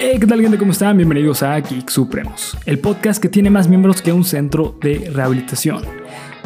[0.00, 0.58] Hey, ¿qué tal gente?
[0.58, 0.96] ¿Cómo están?
[0.96, 5.82] Bienvenidos a Geek Supremos, el podcast que tiene más miembros que un centro de rehabilitación.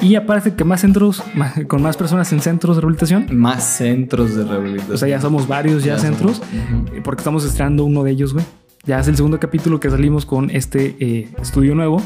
[0.00, 3.26] Y aparte que más centros, más- con más personas en centros de rehabilitación.
[3.32, 4.94] Más centros de rehabilitación.
[4.94, 8.32] O sea, ya somos varios ya, Ya centros, somos, porque estamos estrenando uno de ellos,
[8.32, 8.44] güey.
[8.84, 12.02] Ya es el segundo capítulo que salimos con este eh, estudio nuevo.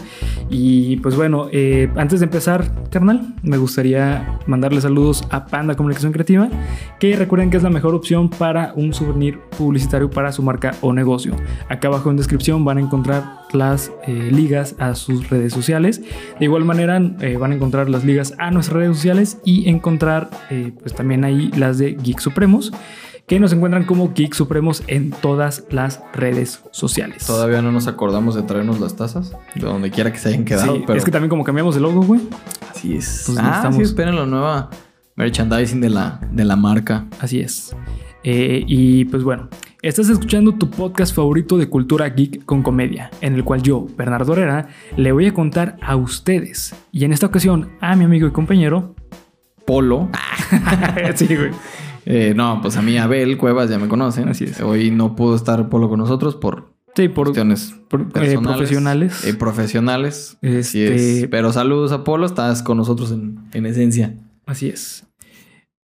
[0.50, 6.12] Y pues bueno, eh, antes de empezar, carnal, me gustaría mandarle saludos a Panda Comunicación
[6.12, 6.50] Creativa,
[7.00, 10.92] que recuerden que es la mejor opción para un souvenir publicitario para su marca o
[10.92, 11.34] negocio.
[11.70, 16.02] Acá abajo en descripción van a encontrar las eh, ligas a sus redes sociales.
[16.38, 20.30] De igual manera eh, van a encontrar las ligas a nuestras redes sociales y encontrar
[20.50, 22.72] eh, pues también ahí las de Geek Supremos
[23.26, 27.26] que nos encuentran como Geek Supremos en todas las redes sociales.
[27.26, 30.76] Todavía no nos acordamos de traernos las tazas, de donde quiera que se hayan quedado.
[30.76, 32.20] Sí, pero Es que también como cambiamos el logo, güey.
[32.70, 33.24] así es.
[33.26, 34.70] pues ah, necesitamos- sí, esperen la nueva
[35.16, 37.06] merchandising de la, de la marca.
[37.20, 37.74] Así es.
[38.22, 39.48] Eh, y pues bueno,
[39.82, 44.32] estás escuchando tu podcast favorito de cultura geek con comedia, en el cual yo, Bernardo
[44.34, 48.30] Herrera, le voy a contar a ustedes, y en esta ocasión a mi amigo y
[48.32, 48.94] compañero.
[49.64, 50.08] Polo.
[51.16, 51.50] sí, güey.
[52.08, 54.28] Eh, no, pues a mí Abel Cuevas ya me conocen.
[54.28, 54.60] Así es.
[54.60, 59.24] Hoy no pudo estar Polo con nosotros por Sí, por, cuestiones por, eh, personales, profesionales.
[59.26, 60.38] eh, profesionales.
[60.42, 61.28] Así Este- es.
[61.28, 64.14] Pero saludos a Polo, estás con nosotros en, en esencia.
[64.46, 65.04] Así es.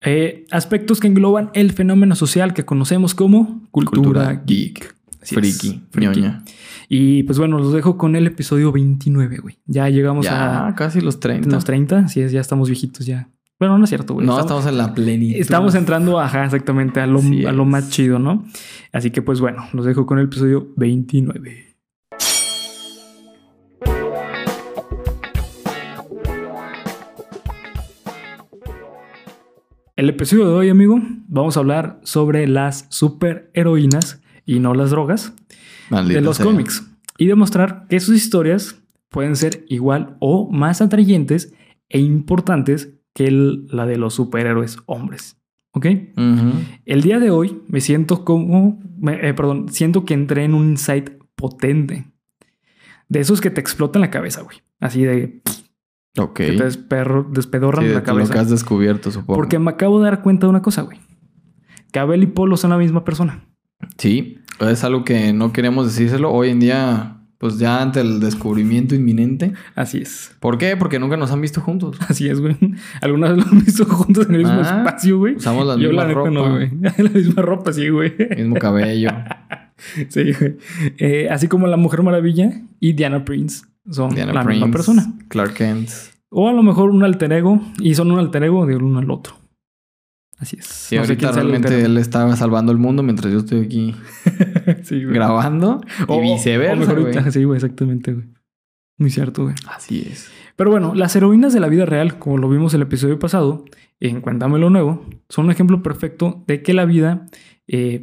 [0.04, 4.94] Eh, aspectos que engloban el fenómeno social que conocemos como cultura, Cultura geek.
[5.20, 6.44] Así Friki, ñoña.
[6.88, 9.58] Y pues bueno, los dejo con el episodio 29, güey.
[9.66, 11.48] Ya llegamos Ya, a casi los 30.
[11.50, 11.98] los 30.
[11.98, 13.28] Así es, ya estamos viejitos ya.
[13.62, 14.26] Bueno, no es cierto, güey.
[14.26, 15.40] no, estamos, en la plenitud.
[15.40, 18.44] estamos entrando, ajá, exactamente, a lo, a lo más chido, ¿no?
[18.92, 21.76] Así que pues bueno, los dejo con el episodio 29.
[29.94, 35.34] El episodio de hoy, amigo, vamos a hablar sobre las superheroínas y no las drogas
[35.88, 36.46] Maldita de los sea.
[36.46, 36.84] cómics
[37.16, 41.54] y demostrar que sus historias pueden ser igual o más atrayentes
[41.88, 45.38] e importantes que el- la de los superhéroes hombres.
[45.74, 45.86] ¿Ok?
[46.84, 48.78] El día de hoy me siento como,
[49.08, 52.04] eh, perdón, siento que entré en un insight potente.
[53.08, 54.58] De esos que te explotan la cabeza, güey.
[54.80, 55.40] Así de
[56.18, 56.34] Ok.
[56.36, 58.40] que te desperro- despedorran Sí, de la lo que cabeza.
[58.40, 59.34] has descubierto, supongo.
[59.38, 60.98] Porque me acabo de dar cuenta de una cosa, güey.
[61.90, 63.46] Que Abel y Polo son la misma persona.
[63.96, 66.30] Sí, es algo que no queremos decírselo.
[66.32, 69.52] Hoy en día, pues ya ante el descubrimiento inminente.
[69.74, 70.32] Así es.
[70.38, 70.76] ¿Por qué?
[70.76, 71.98] Porque nunca nos han visto juntos.
[72.08, 72.56] Así es, güey.
[73.00, 75.34] Alguna vez lo han visto juntos en el mismo Ah, espacio, güey.
[75.34, 76.70] Usamos la Yo misma la neta ropa, no, güey.
[76.98, 78.12] La misma ropa, sí, güey.
[78.36, 79.10] mismo cabello.
[80.08, 80.56] Sí, güey.
[80.98, 85.12] Eh, así como la Mujer Maravilla y Diana Prince son Diana la Prince, misma persona.
[85.26, 85.90] Clark Kent.
[86.30, 89.10] O a lo mejor un alter ego y son un alter ego de uno al
[89.10, 89.34] otro.
[90.42, 90.66] Así es.
[90.66, 90.72] No
[91.04, 93.94] sé ahorita realmente él estaba salvando el mundo mientras yo estoy aquí
[94.26, 94.78] ego.
[94.82, 95.14] Sí, güey.
[95.14, 95.80] grabando.
[96.08, 97.14] O- y viceversa, o mejor güey.
[97.14, 98.26] ahorita- Sí, güey, exactamente, güey.
[98.98, 99.54] Muy cierto, güey.
[99.74, 100.28] Así es.
[100.56, 103.64] Pero bueno, las heroínas de la vida real, como lo vimos el episodio pasado,
[104.00, 107.26] en Cuéntame lo Nuevo, son un ejemplo perfecto de que la vida.
[107.68, 108.02] eh,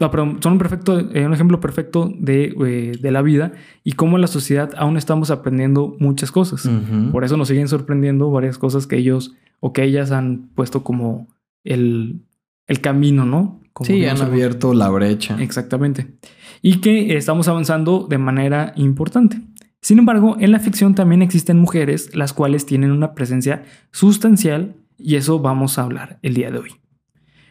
[0.00, 3.52] no, perdón, son un, perfecto, eh, un ejemplo perfecto de, eh, de la vida
[3.84, 6.68] y cómo en la sociedad aún estamos aprendiendo muchas cosas.
[7.12, 11.28] Por eso nos siguen sorprendiendo varias cosas que ellos o que ellas han puesto como
[11.64, 12.22] el,
[12.66, 13.60] el camino, ¿no?
[13.72, 15.36] Como Sí, han abierto la brecha.
[15.40, 16.14] Exactamente.
[16.62, 19.40] Y que estamos avanzando de manera importante.
[19.80, 25.16] Sin embargo, en la ficción también existen mujeres las cuales tienen una presencia sustancial y
[25.16, 26.70] eso vamos a hablar el día de hoy.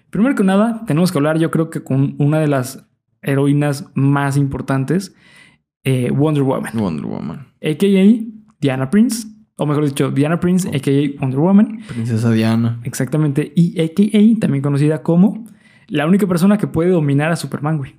[0.10, 2.86] Primero que nada, tenemos que hablar yo creo que con una de las
[3.22, 5.14] heroínas más importantes,
[5.84, 7.48] eh, Wonder Woman, Wonder Woman.
[7.62, 8.24] a.k.a.
[8.60, 9.28] Diana Prince,
[9.58, 11.20] o mejor dicho, Diana Prince, a.k.a.
[11.22, 12.80] Wonder Woman, Princesa Diana.
[12.84, 14.40] exactamente, y a.k.a.
[14.40, 15.46] también conocida como
[15.88, 17.96] la única persona que puede dominar a Superman, güey.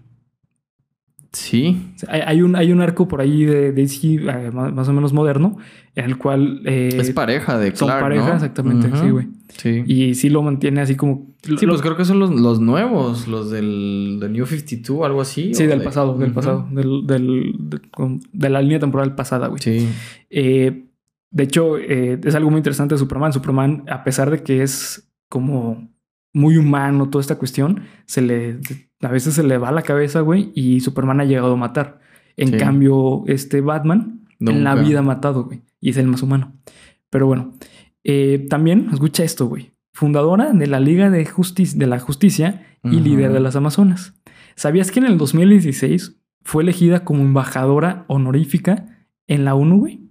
[1.32, 1.90] Sí.
[1.96, 4.92] O sea, Hay, hay un, hay un arco por ahí de DC eh, más, o
[4.92, 5.56] menos moderno
[5.96, 8.34] en el cual eh, es pareja de son Clark, pareja, ¿no?
[8.34, 9.26] exactamente, sí, güey.
[9.48, 9.82] Sí.
[9.86, 11.34] Y sí lo mantiene así como...
[11.42, 15.20] Sí, lo- pues creo que son los, los nuevos, los del de New 52, algo
[15.20, 15.54] así.
[15.54, 17.80] sí, del de- pasado, del pasado, del, del- de,
[18.32, 19.60] de la línea temporal pasada, güey.
[19.60, 19.88] Sí.
[20.30, 20.84] Eh,
[21.34, 23.32] de hecho, eh, es algo muy interesante de Superman.
[23.32, 25.88] Superman, a pesar de que es como
[26.32, 28.60] muy humano toda esta cuestión, se le
[29.02, 31.98] a veces se le va la cabeza, güey, y Superman ha llegado a matar.
[32.36, 32.56] En Sí.
[32.56, 36.52] cambio, este Batman en la vida ha matado, güey, y es el más humano.
[37.10, 37.52] Pero bueno,
[38.04, 39.72] eh, también escucha esto, güey.
[39.92, 44.14] Fundadora de la Liga de, Justicia de la Justicia y líder de las Amazonas.
[44.54, 50.03] ¿Sabías que en el 2016 fue elegida como embajadora honorífica en la ONU, güey?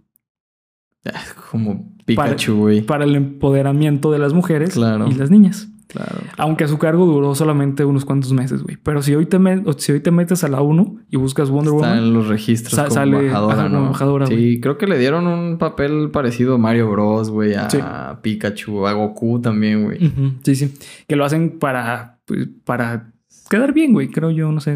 [1.51, 2.81] Como Pikachu, güey.
[2.81, 5.07] para el empoderamiento de las mujeres Claro.
[5.09, 5.69] y las niñas.
[5.87, 6.21] Claro.
[6.37, 8.77] Aunque a su cargo duró solamente unos cuantos meses, güey.
[8.81, 9.37] Pero si hoy te,
[9.77, 12.73] si hoy te metes a la 1 y buscas Wonder Está Woman, en los registros
[12.73, 13.85] Sa- como sale- embajadora, ajá, como ¿no?
[13.85, 17.77] embajadora, sí, creo que le dieron un papel parecido a Mario Bros, güey, a Sí.
[18.23, 19.99] Pikachu, a Goku también, güey.
[20.43, 20.73] Sí, sí.
[21.07, 23.11] Que lo hacen para, pues, para
[23.51, 24.07] quedar bien, güey.
[24.07, 24.75] Creo yo, no sé.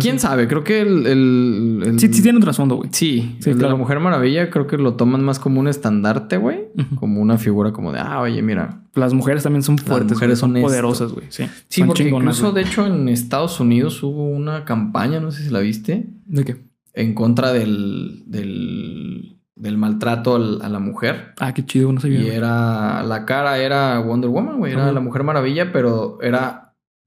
[0.00, 0.46] ¿Quién sabe?
[0.46, 1.06] Creo que el...
[1.06, 2.90] el- el- Sí, sí tiene un trasfondo, güey.
[2.92, 3.74] Sí, Sí, el de claro.
[3.74, 6.68] la Mujer Maravilla creo que lo toman más como un estandarte, güey.
[6.96, 8.82] Como una figura como de, ah, oye, mira.
[8.94, 10.68] Las mujeres también son fuertes, mujeres güey, son esto.
[10.68, 11.26] poderosas, güey.
[11.30, 12.62] Sí, Sí, son porque chingonas, incluso, güey.
[12.64, 16.56] de hecho, en Estados Unidos hubo una campaña, no sé si la viste, ¿De qué?
[16.94, 21.34] en contra del, del, del maltrato al- a la mujer.
[21.40, 22.20] Ah, qué chido, no sabía.
[22.20, 26.63] Y era, la cara era Wonder Woman, güey, era la Mujer Maravilla, pero era,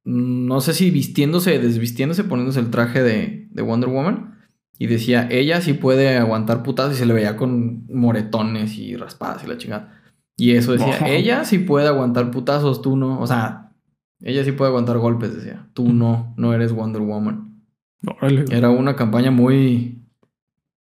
[0.10, 4.38] no sé si vistiéndose, desvistiéndose, poniéndose el traje de, de Wonder Woman.
[4.80, 9.44] Y decía, ella sí puede aguantar putadas y se le veía con moretones y raspadas
[9.44, 10.02] y la chingada.
[10.38, 13.20] Y eso decía, ella sí puede aguantar putazos, tú no.
[13.20, 13.74] O sea,
[14.22, 15.68] ella sí puede aguantar golpes, decía.
[15.74, 17.62] Tú no, no eres Wonder Woman.
[18.06, 18.46] Órale.
[18.50, 20.06] Era una campaña muy,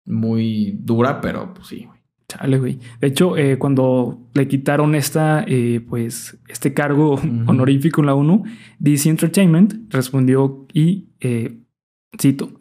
[0.05, 1.98] muy dura, pero pues sí, güey.
[2.29, 2.79] Chale, güey.
[3.01, 8.43] De hecho, eh, cuando le quitaron esta, eh, pues, este cargo honorífico en la ONU,
[8.79, 11.57] DC Entertainment respondió y eh,
[12.21, 12.51] cito: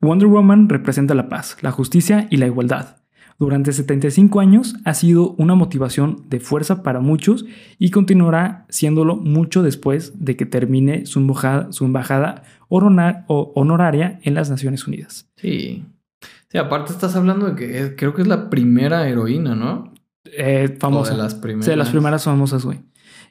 [0.00, 2.98] Wonder Woman representa la paz, la justicia y la igualdad.
[3.38, 7.44] Durante 75 años ha sido una motivación de fuerza para muchos
[7.78, 14.20] y continuará siéndolo mucho después de que termine su embajada, su embajada honora- o- honoraria
[14.22, 15.28] en las Naciones Unidas.
[15.36, 15.84] Sí.
[16.50, 19.92] Sí, aparte estás hablando de que es- creo que es la primera heroína, ¿no?
[20.24, 21.12] Eh, famosa.
[21.12, 21.64] O de las primeras.
[21.64, 22.80] Sí, de las primeras famosas, güey.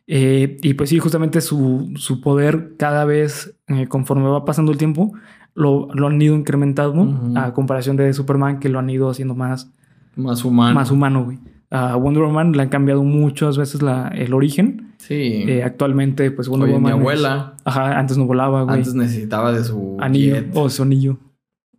[0.07, 4.77] Eh, y pues sí, justamente su, su poder cada vez, eh, conforme va pasando el
[4.77, 5.13] tiempo,
[5.55, 9.71] lo, lo han ido incrementando a comparación de Superman, que lo han ido haciendo más,
[10.15, 10.73] Más humana.
[10.73, 11.39] más humano, güey.
[11.71, 14.93] A Wonder Woman le han cambiado muchas veces la, el origen.
[14.97, 15.43] Sí.
[15.47, 16.93] Eh, actualmente, pues Wonder Oye, mi Woman.
[16.93, 18.77] es- abuela ajá, antes no volaba, güey.
[18.77, 20.51] antes necesitaba de su Anillo jet.
[20.53, 21.17] o su anillo.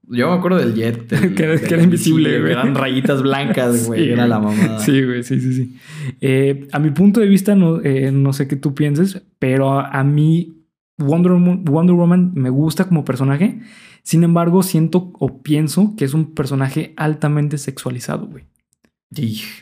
[0.08, 1.06] Yo me acuerdo del jet.
[1.34, 2.52] Que era- del que era invisible, güey.
[2.52, 4.04] Eran rayitas blancas, güey.
[4.04, 4.78] Sí, era la mamada.
[4.80, 5.76] Sí, güey, sí, sí, sí.
[6.20, 10.04] Eh, a mi punto de vista, no, eh, no sé qué tú pienses, pero a,
[10.04, 10.52] mí
[10.98, 13.60] Wonder, Woman- Wonder Woman me gusta como personaje.
[14.02, 18.44] Sin embargo, siento o pienso que es un personaje altamente sexualizado, güey.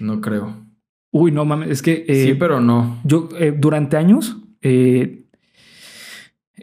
[0.01, 0.55] No creo.
[1.11, 3.01] Uy, no mames, es que eh, sí, pero no.
[3.05, 5.24] yo eh, durante años eh,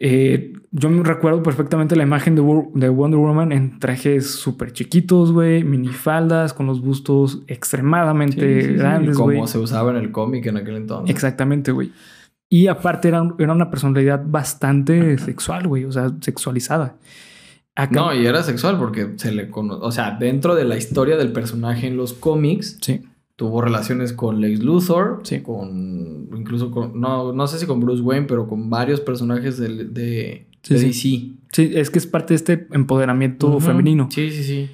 [0.03, 4.73] eh, yo me recuerdo perfectamente la imagen de, Wo- de Wonder Woman en trajes súper
[4.73, 9.37] chiquitos, güey, minifaldas, con los bustos extremadamente Sí, sí, sí, grandes, güey.
[9.37, 11.13] Como se usaba en el cómic en aquel entonces.
[11.13, 11.91] Exactamente, güey.
[12.49, 16.95] Y aparte era, era una personalidad bastante sexual, güey, o sea, sexualizada.
[17.75, 19.79] Acá- No, y era sexual porque se le conoce.
[19.85, 23.01] O sea, dentro de la historia del personaje en los cómics, Sí,
[23.41, 25.39] tuvo relaciones con Lex Luthor, Sí.
[25.41, 26.29] con.
[26.37, 27.01] Incluso con.
[27.01, 30.79] No, no sé si con Bruce Wayne, pero con varios personajes de, de, Sí, de.
[30.79, 30.93] DC.
[30.93, 31.39] sí,
[31.73, 34.09] es que es parte de este empoderamiento femenino.
[34.11, 34.69] Sí, sí, sí.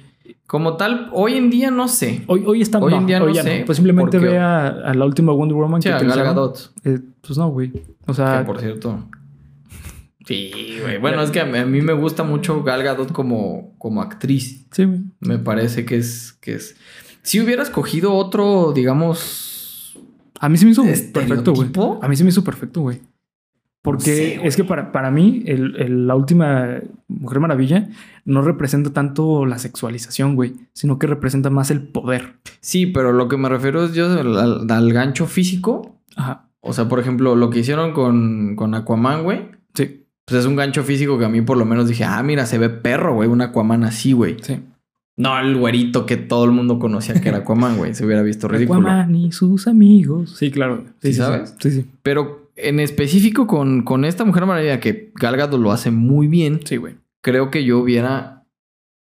[0.46, 2.24] Como tal, hoy en día no sé.
[2.26, 5.06] Hoy, hoy está Hoy no, en día no sé, Pues simplemente ve a, a la
[5.06, 6.22] última Wonder Woman Sí, que a Gal.
[6.24, 6.72] Gadot.
[6.84, 7.72] Eh, pues no, güey.
[8.06, 8.98] O sea, Que por cierto.
[10.26, 10.50] Sí,
[10.82, 10.98] güey.
[10.98, 14.66] Bueno, es que a mí, a mí me gusta mucho Gal Gadot como, como actriz.
[14.72, 15.00] sí, güey.
[15.20, 16.76] Me parece que es, que es.
[17.28, 19.98] Si hubieras cogido otro, digamos.
[20.40, 20.82] A mí se me hizo
[21.12, 21.68] perfecto, güey.
[22.02, 23.02] A mí se me hizo perfecto, güey.
[23.82, 27.88] Porque sé, es que para, para mí, el- el- la última Mujer Maravilla
[28.24, 32.36] no representa tanto la sexualización, güey, sino que representa más el poder.
[32.60, 35.96] Sí, pero lo que me refiero es yo al, al- al gancho físico.
[36.16, 36.48] Ajá.
[36.60, 39.48] O sea, por ejemplo, lo que hicieron con, con Aquaman, güey.
[39.74, 42.46] Sí, Pues es un gancho físico que a mí por lo menos dije, ah, mira,
[42.46, 44.36] se ve perro, güey, un Aquaman así, güey.
[44.42, 44.60] sí.
[45.18, 47.94] No el güerito que todo el mundo conocía que era Aquaman, güey.
[47.94, 48.80] Se hubiera visto ridículo.
[48.80, 50.36] Aquaman y sus amigos.
[50.38, 50.84] Sí, claro.
[51.02, 51.54] ¿Sí sabes?
[51.58, 51.86] Sí, sí.
[52.02, 56.60] Pero en específico con, con esta Mujer Maravilla que Gal Gadot lo hace muy bien,
[56.64, 56.94] Sí, güey.
[57.20, 58.46] creo que yo hubiera...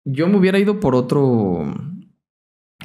[0.06, 1.66] Yo me hubiera ido por otro...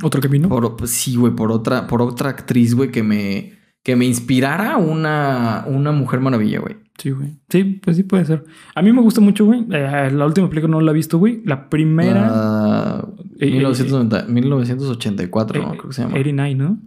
[0.03, 0.49] ¿Otro camino?
[0.49, 5.65] Por, sí, güey, por otra, por otra actriz, güey, que me, que me inspirara una,
[5.67, 6.77] una Mujer Maravilla, güey.
[7.01, 7.39] Sí, güey.
[7.49, 8.45] Sí, pues sí puede ser.
[8.75, 9.65] A mí me gusta mucho, güey.
[9.71, 11.43] Eh, la última película no la he visto, güey.
[11.47, 13.03] La primera...
[13.39, 15.69] Eh, 1990 1984, ¿no?
[15.73, 16.15] eh, Creo que se llama.
[16.15, 16.79] 89, ¿no?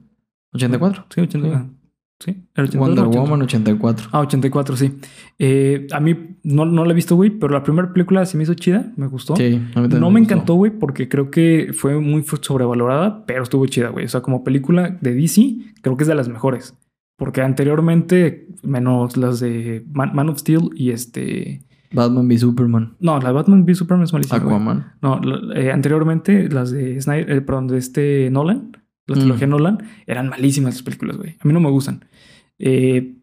[0.53, 1.05] 84.
[1.09, 1.47] Sí, 80.
[1.47, 1.53] Sí.
[1.55, 1.65] ah,
[2.19, 3.19] Sí, era 82, Wonder 80.
[3.19, 4.09] Woman 84.
[4.11, 4.93] Ah, 84, sí.
[5.39, 8.43] Eh, a mí no, no la he visto, güey, pero la primera película sí me
[8.43, 9.35] hizo chida, me gustó.
[9.35, 10.33] Sí, a mí también no me gustó.
[10.33, 14.05] encantó, güey, porque creo que fue muy sobrevalorada, pero estuvo chida, güey.
[14.05, 16.75] O sea, como película de DC, creo que es de las mejores.
[17.15, 21.61] Porque anteriormente, menos las de Man, Man of Steel y este...
[21.91, 22.95] Batman v Superman.
[22.99, 24.55] No, la Batman v Superman es malísima, güey.
[24.55, 24.93] Aquaman.
[25.01, 25.21] No,
[25.53, 28.71] eh, anteriormente las de Snyder, eh, perdón, de este Nolan
[29.07, 31.35] la trilogía Nolan, eran malísimas las películas, güey.
[31.39, 32.05] A mí no me gustan.
[32.57, 33.15] Eh,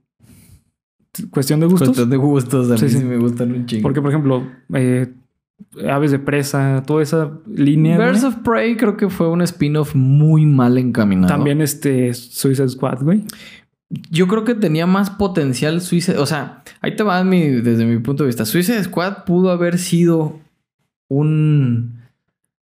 [1.31, 1.89] cuestión de gustos.
[1.89, 3.83] Cuestión de gustos, a mí sí, me gustan un chingo.
[3.83, 5.13] Porque, por ejemplo, eh,
[5.89, 7.99] Aves de Presa, toda esa línea.
[7.99, 11.29] Birds of Prey creo que fue un spin-off muy mal encaminado.
[11.29, 13.25] También este Suicide Squad, güey.
[14.11, 16.19] Yo creo que tenía más potencial Suicide...
[16.19, 18.45] O sea, ahí te va desde mi punto de vista.
[18.45, 20.39] Suicide Squad pudo haber sido
[21.09, 22.01] un...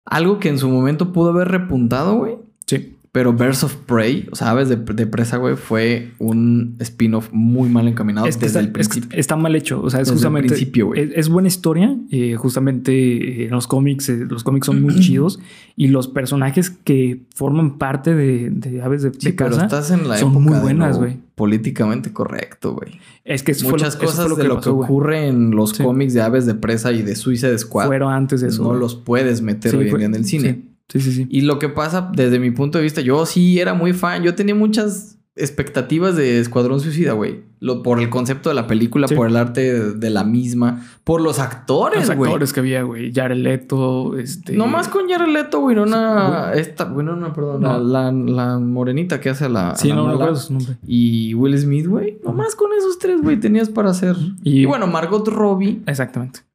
[0.06, 2.36] Algo que en su momento pudo haber repuntado, güey.
[2.66, 2.97] Sí.
[3.10, 7.88] Pero Birds of Prey, o sea, Aves de, Presa, güey, fue un spin-off muy mal
[7.88, 9.08] encaminado desde está, el principio.
[9.18, 9.80] está mal hecho.
[9.82, 10.48] O sea, es justamente.
[10.48, 11.96] principio, es, es, buena historia.
[12.10, 15.40] Eh, justamente en los cómics, eh, los cómics son muy chidos.
[15.74, 20.18] Y los personajes que forman parte de, de Aves de, sí, Casa estás en la
[20.18, 21.16] son muy buenas, güey.
[21.34, 23.00] Políticamente correcto, güey.
[23.24, 26.54] Es que muchas lo, cosas de lo que ocurre en los cómics de Aves de
[26.54, 27.86] Presa y de Suicide Squad.
[27.86, 28.64] Fueron antes de eso.
[28.64, 30.67] No los puedes meter hoy en día en el cine.
[30.88, 31.26] Sí, sí, sí.
[31.30, 34.34] Y lo que pasa desde mi punto de vista, yo sí era muy fan, yo
[34.34, 37.46] tenía muchas expectativas de Escuadrón Suicida, güey.
[37.82, 42.06] Por el concepto de la película, por el arte de la misma, por los actores,
[42.06, 42.18] güey.
[42.18, 43.12] Los actores que había, güey.
[43.12, 44.56] Jared Leto, este...
[44.56, 45.76] No más con Jared Leto, güey.
[45.76, 46.52] Una...
[46.54, 46.84] Esta...
[46.84, 47.62] Bueno, no, perdón.
[47.62, 49.74] La, la, morenita que hace la...
[49.74, 50.76] Sí, la no, no recuerdo su nombre.
[50.86, 52.18] Y Will Smith, güey.
[52.24, 53.40] No más con esos tres, güey.
[53.40, 54.16] Tenías para hacer...
[54.42, 55.82] Y, y bueno, Margot Robbie.
[55.86, 56.47] Exactamente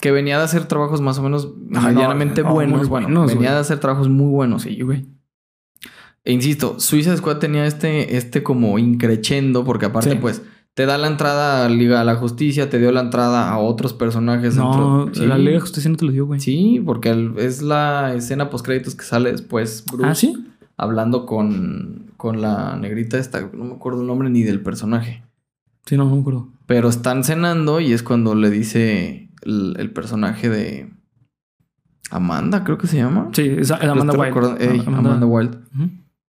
[0.00, 2.88] que venía de hacer trabajos más o menos medianamente buenos.
[2.88, 5.06] bueno, venía de hacer trabajos muy buenos, sí, güey.
[6.24, 10.42] E insisto, Suiza Squad tenía este, este como increchendo, porque aparte, pues,
[10.74, 13.94] te da la entrada a Liga a la Justicia, te dio la entrada a otros
[13.94, 14.56] personajes.
[14.56, 16.40] No, la Liga de Justicia no te lo dio, güey.
[16.40, 20.08] Sí, porque es la escena post créditos que sale después, Bruce.
[20.08, 20.46] ¿Ah, sí?
[20.76, 25.22] Hablando con, con la negrita esta, no me acuerdo el nombre ni del personaje.
[25.86, 26.48] Sí, no, no me acuerdo.
[26.66, 30.90] Pero están cenando y es cuando le dice el, personaje de
[32.10, 33.28] Amanda, creo que se llama.
[33.32, 34.86] Sí, es Amanda Wild.
[34.86, 35.26] Amanda.
[35.26, 35.58] Wild.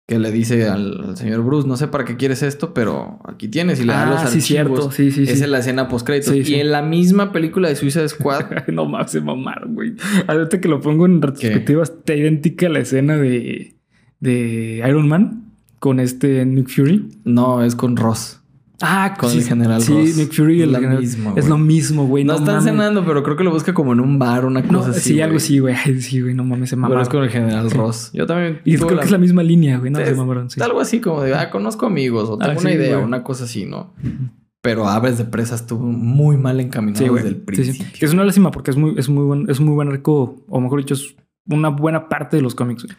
[0.07, 3.79] Que le dice al, señor Bruce, no sé para qué quieres esto, pero aquí tienes.
[3.79, 4.33] Y le da los archivos.
[4.33, 4.91] Sí, cierto.
[4.91, 6.33] Sí, sí, Esa es la escena post créditos.
[6.33, 8.67] y en la misma película de Suiza Squad.
[8.69, 9.93] no más se mamaron, güey.
[10.27, 13.75] Ahorita que lo pongo en retrospectiva, está idéntica la escena de,
[14.19, 17.09] de Iron Man con este Nick Fury.
[17.23, 18.38] No, es con Ross.
[18.81, 22.23] Ah, con el general sí, Nick Fury es, mismo, es lo mismo, güey.
[22.23, 25.13] No, están cenando, pero creo que lo busca como en un bar, una cosa así.
[25.13, 25.75] Sí, algo así, güey.
[25.99, 26.97] Sí, güey, no mames, se mamaron.
[26.97, 28.11] Pero es con el general Ross.
[28.13, 28.61] Yo también.
[28.63, 30.49] Y creo que es la misma línea, güey, no se mamaron.
[30.49, 30.61] Sí.
[30.61, 33.93] Algo así como de, ah, conozco amigos o tengo una idea, una cosa así, ¿no?
[34.61, 37.85] Pero Aves de Presa estuvo muy mal encaminado desde el principio.
[37.97, 40.59] Que es una lástima porque es muy, es muy buen, es muy buen arco, o
[40.59, 41.15] mejor dicho, es
[41.47, 42.83] una buena parte de los cómics.
[42.83, 42.95] Güey.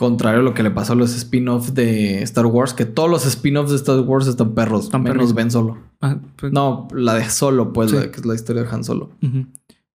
[0.00, 3.26] Contrario a lo que le pasó a los spin-offs de Star Wars, que todos los
[3.26, 5.76] spin-offs de Star Wars están perros, están menos Ben Solo.
[6.00, 9.10] Ah, pues no, la de Solo, pues, que es la historia de Han Solo.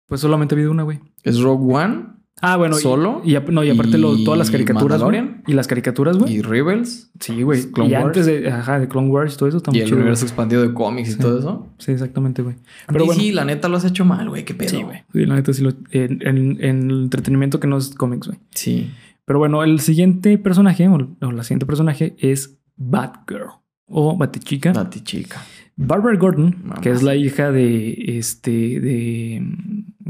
[0.05, 0.99] Pues solamente ha habido una, güey.
[1.23, 2.07] ¿Es Rogue One?
[2.41, 2.75] Ah, bueno.
[2.75, 3.21] ¿Solo?
[3.23, 5.01] Y, no, y aparte todas las caricaturas,
[5.47, 6.33] Y las caricaturas, güey.
[6.33, 7.09] ¿Y Rebels?
[7.21, 7.61] Sí, güey.
[7.87, 9.85] y antes de, ajá, de Clone Wars y todo eso también.
[9.85, 11.69] Y el universo expandido de cómics y todo eso.
[11.77, 12.57] Sí, exactamente, güey.
[12.87, 14.43] Pero sí, la neta lo has hecho mal, güey.
[14.43, 14.67] Qué pedo.
[14.67, 15.03] Sí, güey.
[15.13, 15.69] Sí, la neta sí lo...
[15.91, 18.39] En, en, en el entretenimiento que no es cómics, güey.
[18.53, 18.91] Sí.
[19.25, 23.51] Pero bueno, el siguiente personaje, o la siguiente personaje es Batgirl
[23.85, 24.73] o Batichica.
[24.73, 25.41] Batichica.
[25.75, 29.43] Barbara Gordon, que es la hija de este de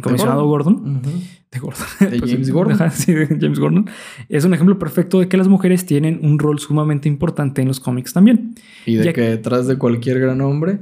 [0.01, 1.01] comisionado Gordon,
[1.51, 3.89] de Gordon, de pues, James Gordon, sí, de James Gordon,
[4.27, 7.79] es un ejemplo perfecto de que las mujeres tienen un rol sumamente importante en los
[7.79, 8.55] cómics también.
[8.85, 10.79] Y de que detrás de cualquier gran hombre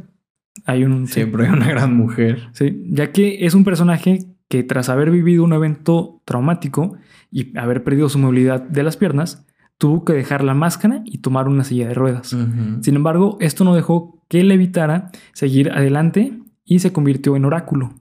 [0.66, 2.50] hay un siempre hay una gran mujer.
[2.54, 6.98] Sí, ya que es un personaje que tras haber vivido un evento traumático
[7.32, 9.46] y haber perdido su movilidad de las piernas,
[9.78, 12.36] tuvo que dejar la máscara y tomar una silla de ruedas.
[12.82, 17.96] Sin embargo, esto no dejó que le evitara seguir adelante y se convirtió en oráculo.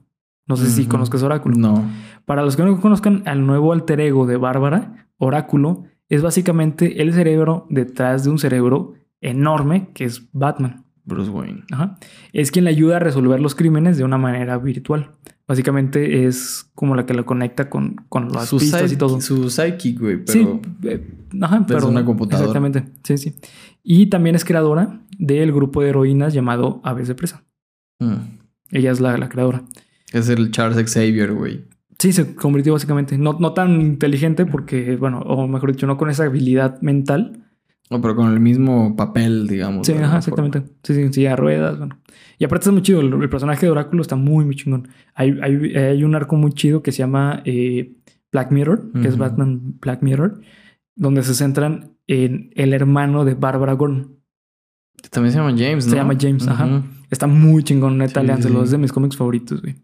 [0.47, 1.57] No sé si conozcas oráculo.
[1.57, 1.89] No.
[2.25, 7.13] Para los que no conozcan al nuevo alter ego de Bárbara, oráculo es básicamente el
[7.13, 10.83] cerebro detrás de un cerebro enorme que es Batman.
[11.03, 11.63] Bruce Wayne.
[11.71, 11.97] Ajá.
[12.33, 15.11] Es quien le ayuda a resolver los crímenes de una manera virtual.
[15.51, 19.19] Básicamente es como la que lo conecta con, con las pistas y todo.
[19.19, 20.31] Su psychic, güey, pero.
[20.31, 21.05] Sí, eh,
[21.41, 21.89] ajá, pero.
[21.89, 22.47] una computadora.
[22.47, 22.85] Exactamente.
[23.03, 23.35] Sí, sí.
[23.83, 27.43] Y también es creadora del grupo de heroínas llamado Aves de Presa.
[27.99, 28.13] Mm.
[28.71, 29.63] Ella es la, la, creadora.
[30.13, 31.65] Es el Charles Xavier, güey.
[31.99, 33.17] Sí, se convirtió básicamente.
[33.17, 37.50] No, no tan inteligente porque, bueno, o mejor dicho, no con esa habilidad mental
[37.91, 39.85] no, pero con el mismo papel, digamos.
[39.85, 40.63] Sí, ajá, exactamente.
[40.81, 41.99] Sí, sí, sí, a ruedas, bueno.
[42.39, 43.01] Y aparte está muy chido.
[43.01, 44.87] El, personaje de Oráculo está muy, muy chingón.
[45.13, 47.97] Hay, hay, hay un arco muy chido que se llama eh,
[48.31, 50.39] Black Mirror, que es Batman Black Mirror,
[50.95, 54.21] donde se centran en el hermano de Barbara Gordon.
[55.09, 55.91] También se llama James, ¿no?
[55.91, 56.83] Se llama James, ajá.
[57.09, 59.75] Está muy chingón, neta, sí, Es de mis cómics favoritos, güey.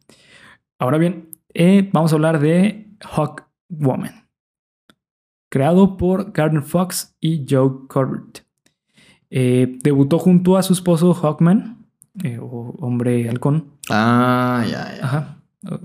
[0.80, 4.27] Ahora bien, eh, vamos a hablar de Hawk Woman.
[5.50, 8.46] Creado por Gardner Fox y Joe Corbett.
[9.30, 11.86] Eh, debutó junto a su esposo Hawkman,
[12.24, 13.66] eh, o hombre halcón.
[13.90, 15.06] Ah, ya, ya.
[15.06, 15.38] Ajá.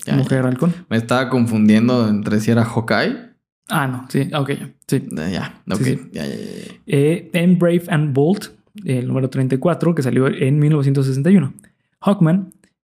[0.05, 0.75] Ya, mujer halcón.
[0.89, 3.33] Me estaba confundiendo entre si era Hawkeye.
[3.69, 4.51] Ah, no, sí, ok,
[4.87, 4.97] sí.
[4.97, 5.79] Eh, Ya, ok.
[5.79, 6.01] Sí, sí.
[6.13, 6.75] Ya, ya, ya.
[6.87, 8.51] Eh, en Brave and Bold,
[8.85, 11.55] el número 34, que salió en 1961.
[12.01, 12.53] Hawkman,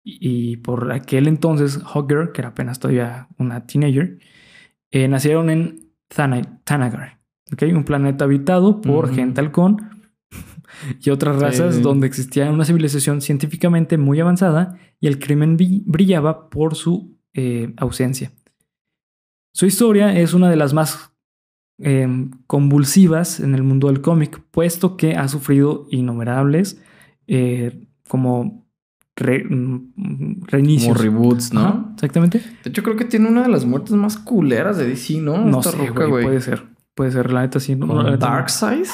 [0.03, 4.19] y, y por aquel entonces Hawker, que era apenas todavía una teenager,
[4.91, 5.82] nacieron en
[6.15, 7.19] Thanagar,
[7.51, 7.63] ¿ok?
[7.73, 9.89] un planeta habitado por gente halcón
[11.01, 11.81] y otras razas Sí.
[11.81, 18.31] donde existía una civilización científicamente muy avanzada y el crimen brillaba por su eh, ausencia.
[19.53, 21.11] Su historia es una de las más
[21.79, 22.07] eh,
[22.47, 26.81] convulsivas en el mundo del cómic, puesto que ha sufrido innumerables
[27.27, 28.62] eh, como
[29.15, 30.91] re- mm, reinicios.
[30.97, 31.61] Como reboots, ¿no?
[31.61, 32.39] Ajá, exactamente.
[32.63, 35.37] De hecho, creo que tiene una de las muertes más culeras de DC, ¿no?
[35.45, 36.63] No Esta sé, ruca, güey, puede ser.
[36.95, 37.75] Puede ser, la neta sí.
[37.75, 38.17] no, la no.
[38.17, 38.85] Darkseid.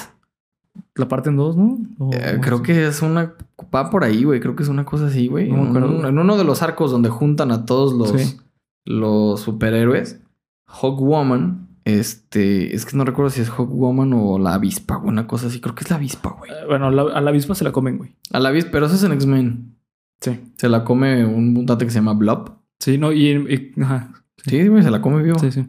[0.96, 1.78] La parte en dos, ¿no?
[1.98, 3.34] O- Eh, creo que es una.
[3.74, 4.40] Va por ahí, güey.
[4.40, 5.52] Creo que es una cosa así, güey.
[5.52, 8.38] No en, uno de los arcos donde juntan a todos los, Sí.
[8.86, 10.22] los superhéroes,
[10.68, 11.68] Hawkwoman.
[11.86, 12.76] Este.
[12.76, 15.10] Es que no recuerdo si es Hawkwoman o la avispa, güey.
[15.10, 15.60] Una cosa así.
[15.60, 16.52] Creo que es la avispa, güey.
[16.52, 18.16] Eh, Bueno, la- a la avispa se la comen, güey.
[18.32, 19.76] A la avispa, pero eso es en X-Men.
[20.22, 20.40] Sí.
[20.58, 22.52] Se la come un mutante que se llama Blob.
[22.80, 24.12] Sí, no, y, y- ajá.
[24.46, 25.40] Sí, güey, se la come vivo.
[25.40, 25.66] Sí, sí.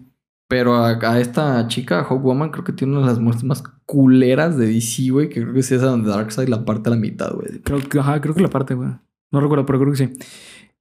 [0.49, 3.63] Pero a, a esta chica, a Hawkwoman, creo que tiene una de las muertes más
[3.87, 5.29] culeras de DC, güey.
[5.29, 7.61] Que creo que es esa donde Darkseid la parte a la mitad, güey.
[7.63, 8.91] Creo que, ajá, creo que la parte, güey.
[9.33, 10.13] No recuerdo, pero creo que sí.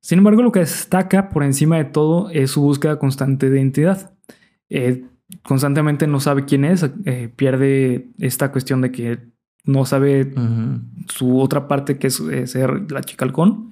[0.01, 4.13] Sin embargo, lo que destaca por encima de todo es su búsqueda constante de identidad.
[4.69, 5.05] Eh,
[5.43, 9.19] constantemente no sabe quién es, eh, pierde esta cuestión de que
[9.65, 10.33] no sabe
[11.07, 13.71] su otra parte que es eh, ser la chica halcón.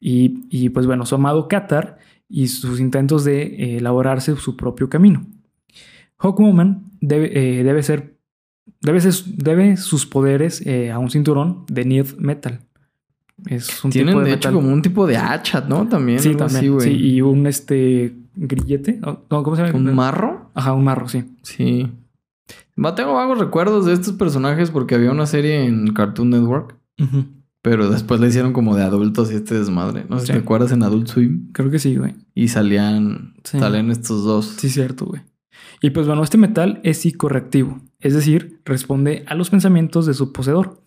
[0.00, 4.88] Y, y, pues bueno, su amado Qatar y sus intentos de eh, elaborarse su propio
[4.88, 5.26] camino.
[6.18, 8.16] Hawkwoman debe, eh, debe ser,
[8.80, 12.60] debe, ser- debe sus poderes eh, a un cinturón de Nith Metal.
[13.46, 15.86] Es un Tienen, tipo de, de hecho, como un tipo de hacha, ¿no?
[15.88, 16.18] También.
[16.18, 16.76] sí, también.
[16.76, 18.98] así, sí, y un este grillete.
[19.00, 19.78] No, ¿Cómo se llama?
[19.78, 20.50] ¿Un marro?
[20.54, 21.24] Ajá, un marro, sí.
[21.42, 21.88] Sí.
[22.82, 26.76] Va, tengo vagos recuerdos de estos personajes porque había una serie en Cartoon Network,
[27.62, 30.04] pero después la hicieron como de adultos y este desmadre.
[30.08, 30.32] No sé Sí.
[30.32, 32.14] si te acuerdas en Adult Swim Creo que sí, güey.
[32.34, 33.58] y salían, Sí.
[33.58, 34.46] salían estos dos.
[34.58, 35.22] Sí, cierto, güey.
[35.82, 40.32] Y pues bueno, este metal es psicorreactivo, es decir, responde a los pensamientos de su
[40.32, 40.82] poseedor.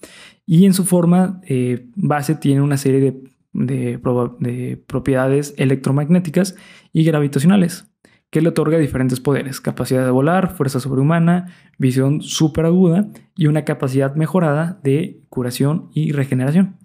[0.46, 3.24] Y en su forma eh, base tiene una serie de,
[3.54, 6.56] de proba- de propiedades electromagnéticas
[6.94, 7.91] y gravitacionales
[8.32, 14.16] que le otorga diferentes poderes, capacidad de volar, fuerza sobrehumana, visión superaguda y una capacidad
[14.16, 16.78] mejorada de curación y regeneración.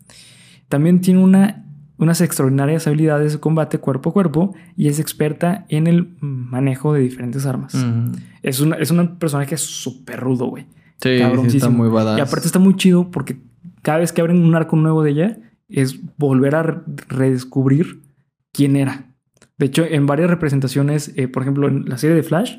[0.69, 1.65] También tiene una,
[1.99, 7.01] unas extraordinarias habilidades de combate cuerpo a cuerpo y es experta en el manejo de
[7.01, 7.75] diferentes armas.
[7.75, 8.13] Ujú.
[8.43, 10.67] Es, una, es un personaje súper rudo, güey.
[11.01, 11.11] Sí,
[11.51, 12.19] sí, está muy badass.
[12.19, 13.39] Y aparte está muy chido porque
[13.83, 18.03] cada vez que abren un arco nuevo de ella es volver a re- redescubrir
[18.53, 19.13] quién era.
[19.59, 22.57] De hecho, en varias representaciones, eh, por ejemplo, en la serie de Flash,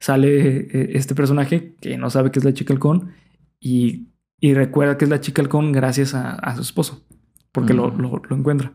[0.00, 3.12] sale eh, este personaje que no sabe que es la chica halcón
[3.60, 4.08] y,
[4.40, 7.04] y recuerda que es la chica halcón gracias a, a su esposo,
[7.52, 8.00] porque lo, Mm.
[8.00, 8.72] lo- lo encuentra.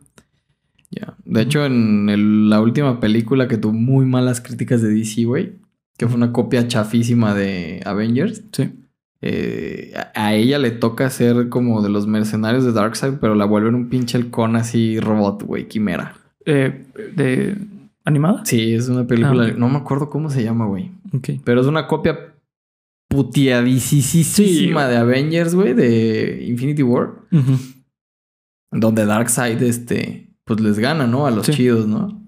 [0.91, 1.15] Ya.
[1.25, 5.53] De hecho, en el- la última película que tuvo muy malas críticas de DC, güey,
[5.97, 8.71] que fue una copia chafísima de Avengers, Sí.
[9.21, 13.75] eh, a ella le toca ser como de los mercenarios de Darkseid, pero la vuelven
[13.75, 16.13] un pinche halcón así robot, güey, quimera.
[16.45, 17.57] Eh, ¿De
[18.03, 18.45] animada?
[18.45, 20.91] Sí, es una película, Ah, no me acuerdo cómo se llama, güey,
[21.43, 22.35] pero es una copia
[23.09, 24.91] putiadísima Sí.
[24.91, 27.57] de Avengers, güey, de Infinity War, Ujú.
[28.71, 31.25] donde Darkseid, este, pues les gana, ¿no?
[31.25, 31.53] A los Sí.
[31.53, 32.21] chidos, ¿no?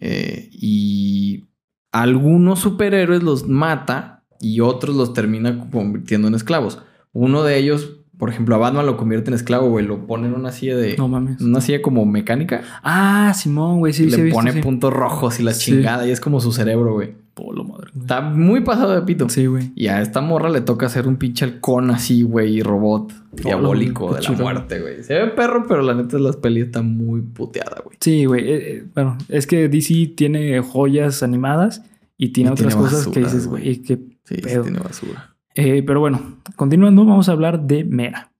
[0.00, 1.44] Eh, y
[1.92, 6.82] algunos superhéroes los mata y otros los termina convirtiendo en esclavos.
[7.12, 9.84] Uno de ellos, por ejemplo, a Batman lo convierte en esclavo, güey.
[9.84, 10.96] Lo pone en una silla de...
[10.96, 11.40] No mames.
[11.40, 12.62] Una silla como mecánica.
[12.84, 14.60] Ah, Simón, güey, sí, y sí, le visto, pone sí.
[14.60, 16.06] puntos rojos y la chingada.
[16.06, 17.14] Y es como su cerebro, güey.
[17.34, 17.90] Polo, madre.
[18.00, 19.28] Está muy pasado de pito.
[19.28, 19.72] Sí, güey.
[19.74, 24.10] Y a esta morra le toca hacer un pinche halcón así, güey, y robot diabólico
[24.10, 25.02] qué de la muerte, güey.
[25.02, 27.96] Se ve perro, pero la neta las pelis está muy puteada, güey.
[28.00, 28.48] Sí, güey.
[28.48, 31.82] eh, eh, bueno, es que DC tiene joyas animadas
[32.16, 33.62] y tiene Y otras tiene cosas que dices, güey.
[33.64, 34.62] güey, que Sí, sí pedo.
[34.62, 35.31] tiene basura.
[35.54, 38.32] Eh, pero bueno, continuando, vamos a hablar de Mera,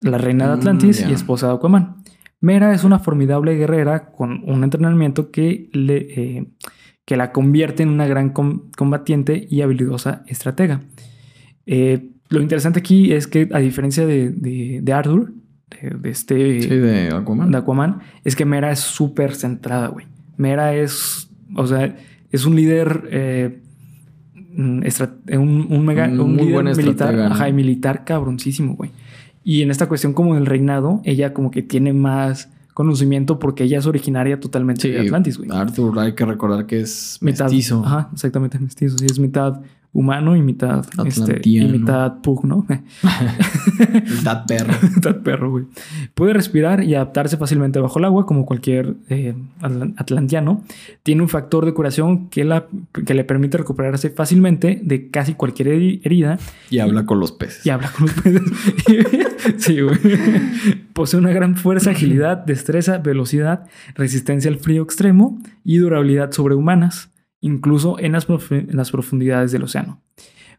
[0.00, 1.96] la reina de Mm, Atlantis y esposa de Aquaman.
[2.40, 5.96] Mera es una formidable guerrera con un entrenamiento que, le,
[6.38, 6.46] eh,
[7.06, 10.80] que la convierte en una gran com- combatiente y habilidosa estratega.
[11.66, 15.32] Eh, lo interesante aquí es que, a diferencia de, de- de Arthur,
[15.70, 17.50] de, de este Sí, de Aquaman.
[17.50, 20.06] de Aquaman, es que Mera es súper centrada, güey.
[20.36, 21.96] Mera es, o sea,
[22.30, 23.08] es un líder
[24.56, 28.90] un, un mega, Un líder militar, militar cabroncísimo, güey.
[29.42, 33.78] Y en esta cuestión como del reinado, ella como que tiene más conocimiento porque ella
[33.78, 35.50] es originaria totalmente de Atlantis, güey.
[35.52, 37.82] Arthur, hay que recordar que es Mitad, mestizo.
[37.84, 38.98] Ajá, exactamente, mestizo.
[38.98, 39.60] Sí, es mitad
[39.94, 42.66] humano y mitad este, y mitad pug, ¿no?
[44.18, 44.74] Mitad perro.
[44.96, 45.64] mitad perro, güey.
[46.14, 50.62] Puede respirar y adaptarse fácilmente bajo el agua, como cualquier eh, atl- atlantiano.
[51.02, 52.66] Tiene un factor de curación que, la,
[53.06, 56.38] que le permite recuperarse fácilmente de casi cualquier heri- herida
[56.70, 57.64] Y habla con los peces.
[57.64, 58.42] y habla con los peces.
[59.58, 59.96] sí, güey.
[60.92, 67.10] Posee una gran fuerza, agilidad, destreza, velocidad, resistencia al frío extremo y durabilidad sobrehumanas,
[67.46, 70.00] incluso en las, profu- en las profundidades del océano.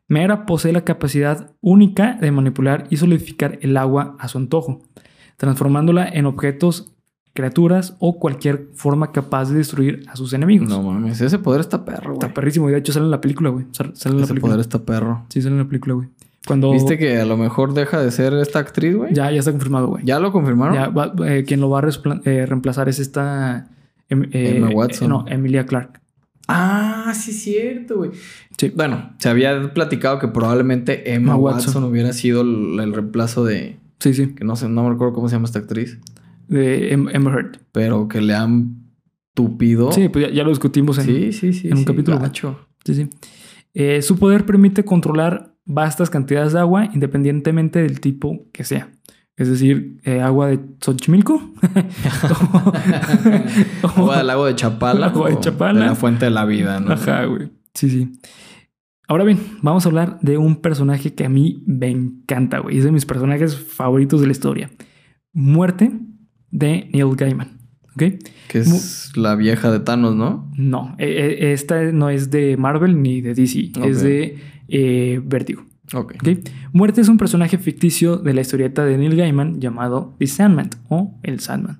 [0.07, 4.81] Mera posee la capacidad única de manipular y solidificar el agua a su antojo,
[5.37, 6.91] transformándola en objetos,
[7.33, 10.69] criaturas o cualquier forma capaz de destruir a sus enemigos.
[10.69, 12.19] No mames, ese poder está perro, güey.
[12.19, 13.65] Está perrísimo y de hecho sale en la película, güey.
[13.71, 14.39] Sale en la Ese película.
[14.41, 15.25] poder está perro.
[15.29, 16.09] Sí, sale en la película, güey.
[16.47, 16.71] Cuando...
[16.71, 19.13] ¿Viste que a lo mejor deja de ser esta actriz, güey?
[19.13, 20.05] Ya, ya está confirmado, güey.
[20.05, 20.75] ¿Ya lo confirmaron?
[20.75, 21.89] Ya, va- eh, quien lo va a
[22.25, 23.67] eh, reemplazar es esta.
[24.07, 25.09] em- eh, Emma Watson.
[25.09, 25.99] no, Emilia Clark.
[26.47, 28.11] Ah, sí, es cierto, güey.
[28.57, 28.71] Sí.
[28.75, 31.67] Bueno, se había platicado que probablemente Emma Watson.
[31.67, 31.83] Watson.
[31.85, 33.77] hubiera sido el, el reemplazo de.
[33.99, 34.35] Sí, sí.
[34.35, 35.99] Que no sé, no me recuerdo cómo se llama esta actriz.
[36.47, 37.57] De Em- Emma Heard.
[37.71, 38.83] Pero que le han
[39.33, 39.91] tupido.
[39.91, 41.05] Sí, pues ya, ya lo discutimos en.
[41.05, 41.67] sí, sí, sí.
[41.67, 42.59] en un sí, capítulo, gacho.
[42.85, 43.09] Sí, sí.
[43.73, 48.91] Eh, su poder permite controlar vastas cantidades de agua independientemente del tipo que sea.
[49.37, 51.33] Es decir, eh, agua de Xochimilco.
[51.35, 52.73] O-
[53.97, 55.07] Agua del lago de Chapala.
[55.07, 55.79] Agua de Chapala.
[55.81, 56.93] De la fuente de la vida, ¿no?
[56.93, 57.49] Ajá, güey.
[57.73, 58.11] Sí, sí.
[59.07, 62.77] Ahora bien, vamos a hablar de un personaje que a mí me encanta, güey.
[62.77, 64.71] Es de mis personajes favoritos de la historia.
[65.33, 65.91] Muerte
[66.49, 67.59] de Neil Gaiman.
[67.95, 68.03] ¿Ok?
[68.49, 70.51] Que es la vieja de Thanos, ¿no?
[70.57, 73.71] No, eh, eh, esta no es de Marvel ni de DC.
[73.85, 75.63] Es de eh, Vertigo.
[75.93, 76.15] Ok.
[76.19, 76.49] ¿ok?
[76.73, 81.19] Muerte es un personaje ficticio de la historieta de Neil Gaiman llamado The Sandman o
[81.23, 81.79] El Sandman.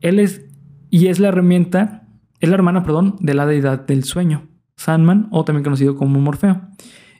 [0.00, 0.42] Él es
[0.90, 2.06] y es la herramienta,
[2.38, 4.46] es la hermana, perdón, de la deidad del sueño,
[4.76, 6.60] Sandman o también conocido como Morfeo.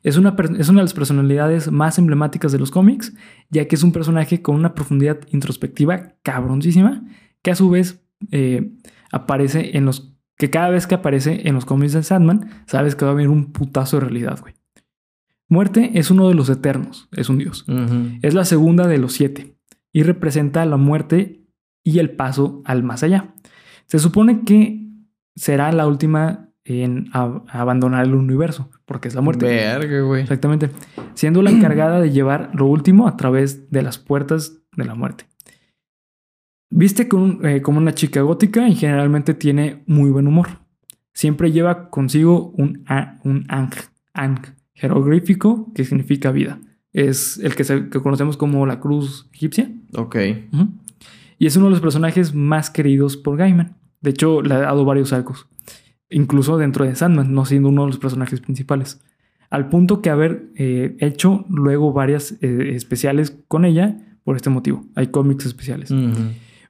[0.05, 3.15] Es una, es una de las personalidades más emblemáticas de los cómics,
[3.51, 7.05] ya que es un personaje con una profundidad introspectiva cabroncísima,
[7.43, 8.71] que a su vez eh,
[9.11, 10.15] aparece en los.
[10.37, 13.29] que cada vez que aparece en los cómics de Sandman, sabes que va a haber
[13.29, 14.55] un putazo de realidad, güey.
[15.49, 17.65] Muerte es uno de los eternos, es un dios.
[18.23, 19.57] Es la segunda de los siete
[19.93, 21.43] y representa la muerte
[21.85, 23.35] y el paso al más allá.
[23.87, 24.89] Se supone que
[25.37, 29.45] será la última en abandonar el universo, porque es la muerte.
[29.45, 30.23] Verga, güey.
[30.23, 30.71] Exactamente.
[31.13, 35.27] Siendo la encargada de llevar lo último a través de las puertas de la muerte.
[36.71, 40.49] Viste con- eh, como una chica gótica y generalmente tiene muy buen humor.
[41.13, 42.85] Siempre lleva consigo un,
[43.25, 43.71] un ang,
[44.15, 44.39] ang
[44.89, 46.59] jeroglífico que significa vida.
[46.93, 49.71] Es el que, se- que conocemos como la cruz egipcia.
[49.97, 50.17] Ok.
[51.39, 53.77] Y es uno de los personajes más queridos por Gaiman.
[54.01, 55.47] De hecho, le ha dado varios arcos.
[56.11, 59.01] Incluso dentro de Sandman, no siendo uno de los personajes principales.
[59.51, 64.85] Al punto que haber eh, hecho luego varias eh, especiales con ella por este motivo.
[64.95, 65.91] Hay cómics especiales.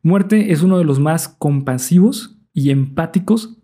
[0.02, 3.58] Muerte es uno de los más compasivos y empáticos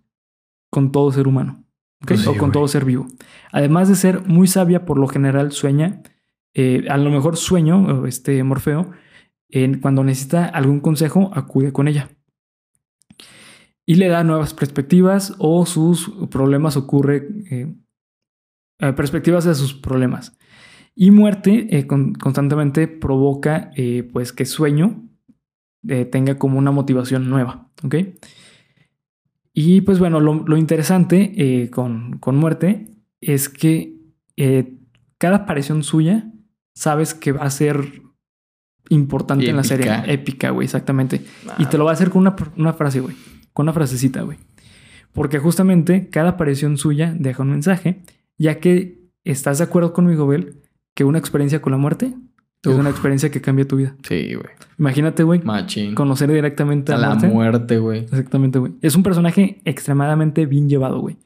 [0.70, 1.64] con todo ser humano.
[2.02, 2.52] O con güey.
[2.52, 3.06] todo ser vivo.
[3.52, 6.02] Además de ser muy sabia, por lo general sueña,
[6.54, 8.90] eh, a lo mejor sueño, este Morfeo,
[9.48, 12.08] en- cuando necesita algún consejo, acude con ella.
[13.86, 17.74] Y le da nuevas perspectivas o sus problemas ocurre, eh,
[18.80, 20.36] eh, perspectivas de sus problemas.
[20.94, 23.70] Y muerte con- constantemente provoca
[24.12, 25.08] pues que sueño
[26.10, 27.94] tenga como una motivación nueva, ¿ok?
[29.62, 33.94] Y pues bueno, lo, lo interesante eh, con, con muerte es que
[34.38, 34.78] eh,
[35.18, 36.32] cada aparición suya
[36.74, 38.00] sabes que va a ser
[38.88, 39.84] importante en la serie.
[39.84, 40.12] Épica.
[40.12, 41.20] Épica, güey, exactamente.
[41.58, 43.14] Y te lo va a hacer con una, una frase, güey.
[43.52, 44.38] Con una frasecita, güey.
[45.12, 48.00] Porque justamente cada aparición suya deja un mensaje,
[48.38, 50.62] ya que estás de acuerdo conmigo, Bel,
[50.94, 52.14] que una experiencia con la muerte
[52.62, 53.94] es una experiencia que cambia tu vida.
[54.06, 54.48] Sí, güey.
[54.78, 55.94] Imagínate, güey, Machín.
[55.94, 57.78] conocer directamente A a, la muerte.
[57.78, 58.00] güey.
[58.00, 58.72] Exactamente, güey.
[58.82, 61.16] Es un personaje extremadamente bien llevado, güey.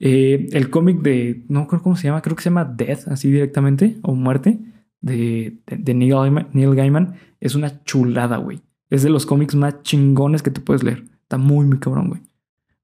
[0.00, 3.30] Eh, el cómic de, no creo cómo se llama, creo que se llama Death, así
[3.30, 4.58] directamente, o Muerte,
[5.00, 8.60] de, de, de Neil, Gaiman, Neil Gaiman, es una chulada, güey.
[8.90, 11.04] Es de los cómics más chingones que te puedes leer.
[11.22, 12.20] Está muy, muy cabrón, güey.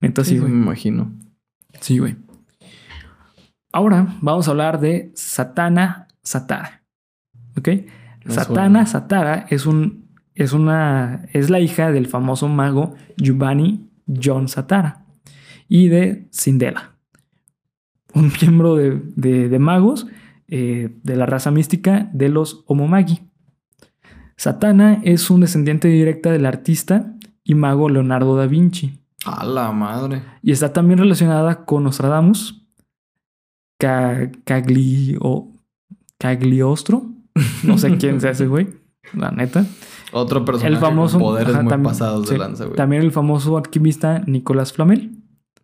[0.01, 0.53] Sí, Sí, güey.
[0.53, 1.13] me imagino.
[1.81, 2.17] Sí, güey.
[3.73, 6.78] Ahora vamos a hablar de Satana Satara.
[7.59, 7.69] ¿Ok?
[8.29, 8.87] Satana.
[8.87, 10.09] Satara es un.
[10.35, 11.27] Es una.
[11.33, 15.05] Es la hija del famoso mago Giovanni John Satara
[15.69, 16.93] y de Sindela.
[18.15, 20.07] un miembro de, de- de magos
[20.49, 23.21] eh, de la raza mística de los Omomagi.
[24.37, 30.23] Satana es un descendiente directa del artista y mago Leonardo da Vinci A la madre.
[30.43, 32.65] y está también relacionada con Nostradamus,
[33.79, 35.49] Ca- Caglio-
[36.19, 37.07] Cagliostro,
[37.65, 38.69] no sé quién sea ese güey,
[39.15, 39.65] la neta.
[40.13, 42.77] Otro personaje El famoso con poderes ajá, muy también- pasados sí, de lanza, güey.
[42.77, 45.13] También el famoso alquimista Nicolás Flamel,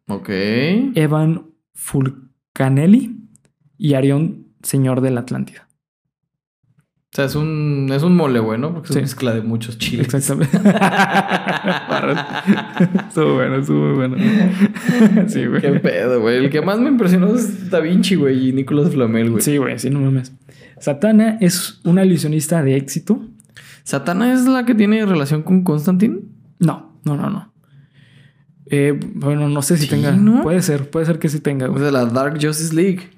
[0.09, 0.29] Ok.
[0.29, 3.17] Evan Fulcanelli
[3.79, 5.64] y Arión, señor de la Atlántida.
[7.15, 8.73] O sea, es un, es un mole, güey, ¿no?
[8.75, 8.99] Porque es Sí.
[8.99, 10.13] una mezcla de muchos chiles.
[10.13, 10.57] Exactamente.
[13.09, 14.17] estuvo bueno, estuvo muy bueno.
[15.29, 15.61] sí, güey.
[15.61, 16.39] Qué pedo, güey.
[16.39, 19.43] El que más me impresionó es Da Vinci, güey, y Nicolás Flamel, güey.
[19.43, 20.33] Sí, güey, sí, no mames.
[20.81, 23.23] Satana es una ilusionista de éxito.
[23.85, 26.19] ¿Satana es la que tiene relación con Constantine?
[26.59, 27.53] No, no, no, no.
[28.67, 30.11] Eh, bueno, no sé si Sí, tenga.
[30.13, 30.43] ¿no?
[30.43, 31.67] Puede ser, puede ser que sí tenga.
[31.67, 31.85] Es güey.
[31.85, 33.11] de la Dark Justice League.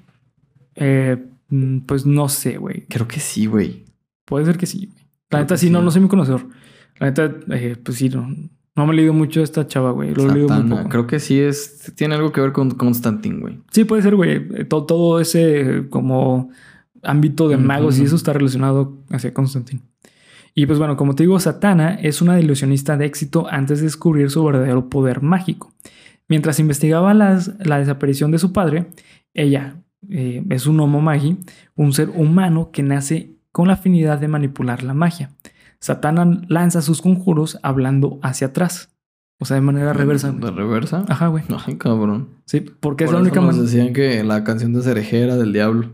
[0.75, 1.17] Eh,
[1.49, 2.85] mm, pues no sé, güey.
[2.89, 3.86] Creo que sí, güey.
[4.27, 4.91] Puede ser que sí.
[5.31, 6.47] La neta sí, no, no soy muy conocedor.
[6.99, 8.27] La neta, eh, pues sí, no,
[8.75, 10.13] no me he leído mucho esta chava, güey.
[10.13, 10.89] Lo he leído muy poco.
[10.89, 11.93] Creo que sí es.
[11.95, 13.59] Tiene algo que ver con Constantine, güey.
[13.71, 14.47] Sí, puede ser, güey.
[14.55, 16.49] Eh, Todo, todo ese como
[17.03, 19.81] ámbito de magos y eso está relacionado hacia Constantine.
[20.53, 24.29] Y pues bueno, como te digo, Satana es una ilusionista de éxito antes de descubrir
[24.31, 25.71] su verdadero poder mágico.
[26.27, 28.87] Mientras investigaba las- la desaparición de su padre,
[29.33, 29.75] ella
[30.09, 31.37] eh, es un homo magi,
[31.75, 35.31] un ser humano que nace con la afinidad de manipular la magia.
[35.79, 38.95] Satana lanza sus conjuros hablando hacia atrás,
[39.39, 40.31] o sea, de manera reversa.
[40.31, 41.05] ¿De reversa?
[41.07, 41.43] Ajá, güey.
[41.65, 42.29] Ay, cabrón.
[42.45, 43.63] Sí, porque es la única manera.
[43.63, 45.89] decían que la canción de Cereje era del diablo.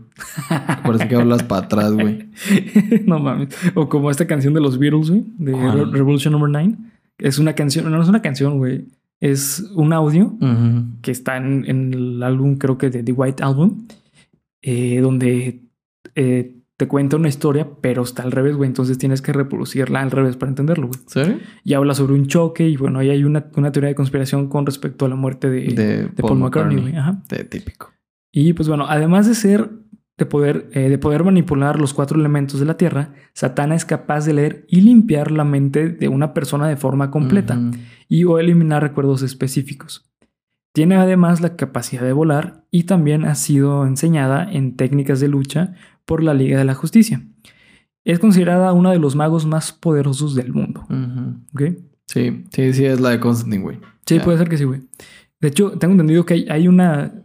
[0.84, 2.28] Parece que hablas para atrás, güey.
[3.06, 3.56] no mames.
[3.74, 5.52] O como esta canción de los Beatles, güey, de
[5.86, 6.76] Revolution Number 9.
[7.16, 8.88] Es una canción, no, no es una canción, güey.
[9.20, 10.36] Es un audio
[11.00, 13.86] que está en, en el álbum, creo que de The White Album,
[14.60, 15.62] eh, donde
[16.14, 18.68] eh, te cuenta una historia, pero está al revés, güey.
[18.68, 21.00] Entonces tienes que reproducirla al revés para entenderlo, güey.
[21.06, 21.38] ¿Serio?
[21.62, 24.66] Y habla sobre un choque y bueno, ahí hay una, una teoría de conspiración con
[24.66, 26.96] respecto a la muerte de, de Paul, McCartney, güey.
[26.96, 27.22] Ajá.
[27.28, 27.92] De típico.
[28.32, 29.70] Y pues bueno, además de ser
[30.16, 34.24] de poder, eh, de poder manipular los cuatro elementos de la Tierra, Satana es capaz
[34.26, 37.58] de leer y limpiar la mente de una persona de forma completa
[38.08, 40.12] y o eliminar recuerdos específicos.
[40.74, 45.74] Tiene además la capacidad de volar y también ha sido enseñada en técnicas de lucha
[46.04, 47.22] por la Liga de la Justicia.
[48.04, 50.84] Es considerada uno de los magos más poderosos del mundo.
[52.06, 53.78] Sí, sí, sí, es la de Constantine, güey.
[54.04, 54.80] Sí, puede ser que sí, güey.
[55.40, 57.22] De hecho, tengo entendido que hay, hay una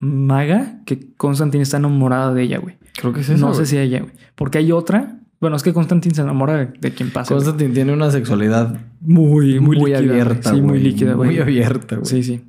[0.00, 2.78] maga que Constantine está enamorada de ella, güey.
[2.98, 3.46] Creo que es eso.
[3.46, 4.12] no sé si ella, güey.
[4.34, 5.20] Porque hay otra.
[5.40, 7.34] Bueno, es que Constantine se enamora de, quien pasa.
[7.34, 7.44] güey.
[7.44, 10.10] Constantine tiene una sexualidad Muy, muy, líquida, güey.
[10.10, 11.30] abierta, Sí, muy líquida, güey.
[11.30, 12.06] Muy abierta, güey.
[12.06, 12.47] Sí, sí.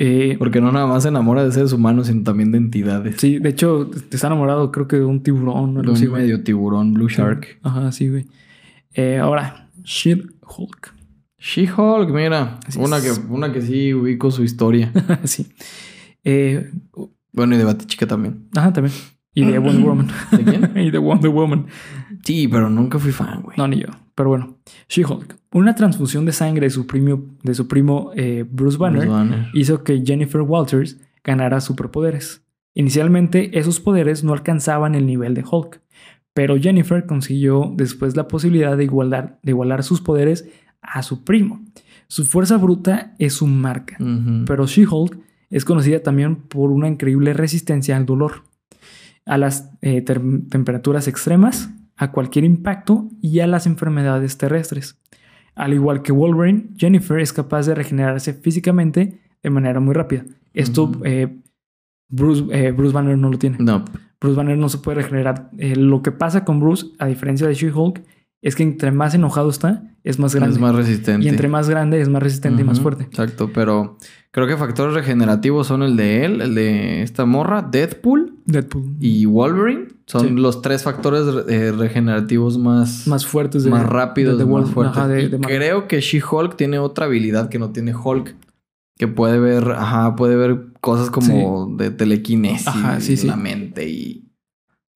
[0.00, 3.16] Eh, Porque no nada más se enamora de seres humanos, sino también de entidades.
[3.18, 6.06] sí, de hecho, está enamorado, creo que de un tiburón o De algo un así,
[6.06, 6.22] güey.
[6.22, 7.58] medio tiburón, Blue Shark.
[7.62, 8.26] Ajá, sí, güey.
[8.94, 10.94] Eh, ahora, She-Hulk.
[11.38, 12.58] She-Hulk, mira.
[12.66, 14.92] Así Una que, una que sí ubico su historia.
[15.24, 15.48] sí.
[16.24, 16.70] Eh,
[17.32, 18.48] bueno, y de Batichica también.
[18.56, 18.94] ajá, también.
[19.34, 20.08] Y de Wonder Woman.
[20.32, 20.72] ¿De quién?
[20.86, 21.66] y de Wonder Woman.
[22.24, 23.56] Sí, pero nunca fui fan, güey.
[23.56, 23.88] No, ni yo.
[24.18, 24.56] Pero bueno,
[24.88, 25.36] She-Hulk.
[25.52, 29.46] Una transfusión de sangre de su primo, de su primo eh, Bruce Banner Bruce Banner.
[29.54, 32.42] hizo que Jennifer Walters ganara superpoderes.
[32.74, 35.80] Inicialmente, esos poderes no alcanzaban el nivel de Hulk,
[36.34, 40.48] pero Jennifer consiguió después la posibilidad de igualar, de igualar sus poderes
[40.82, 41.64] a su primo.
[42.08, 43.98] Su fuerza bruta es su marca,
[44.46, 45.16] pero She-Hulk
[45.48, 48.42] es conocida también por una increíble resistencia al dolor,
[49.26, 54.98] a las eh, temperaturas extremas, a cualquier impacto y a las enfermedades terrestres.
[55.54, 60.24] Al igual que Wolverine, Jennifer es capaz de regenerarse físicamente de manera muy rápida.
[60.54, 61.36] Esto eh,
[62.08, 63.58] Bruce, eh, Bruce Banner no lo tiene.
[63.58, 63.84] No.
[64.20, 65.50] Bruce Banner no se puede regenerar.
[65.58, 68.02] Eh, lo que pasa con Bruce, a diferencia de She-Hulk,
[68.42, 70.54] es que entre más enojado está, es más grande.
[70.54, 71.26] Es más resistente.
[71.26, 73.04] y entre más grande es más resistente y más fuerte.
[73.04, 73.98] Exacto, pero
[74.30, 78.96] creo que factores regenerativos son el de él, el de esta morra, Deadpool Deadpool.
[79.00, 79.88] y Wolverine.
[80.06, 80.34] Son Sí.
[80.34, 84.96] los tres factores eh, regenerativos más, más fuertes de más rápidos, de- de más fuertes.
[84.96, 88.34] ajá, Y creo que She-Hulk tiene otra habilidad que no tiene Hulk.
[88.96, 93.26] Que puede ver, ajá, puede ver cosas como de telequinesis Ajá, sí, sí.
[93.28, 94.27] la mente y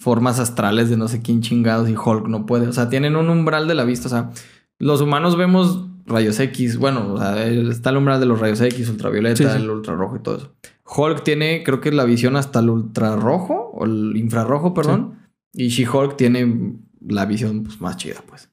[0.02, 2.66] formas astrales de no sé quién chingados y Hulk no puede.
[2.66, 4.08] O sea, tienen un umbral de la vista.
[4.08, 4.30] O sea,
[4.78, 6.76] los humanos vemos rayos X.
[6.78, 9.62] Bueno, o sea, está el umbral de los rayos X, ultravioleta, Sí, sí.
[9.62, 10.52] el ultrarrojo y todo eso.
[10.84, 15.20] Hulk tiene, creo que la visión hasta el ultrarrojo o el infrarrojo, perdón.
[15.54, 16.74] Y She-Hulk tiene
[17.06, 18.48] la visión pues, más chida, pues.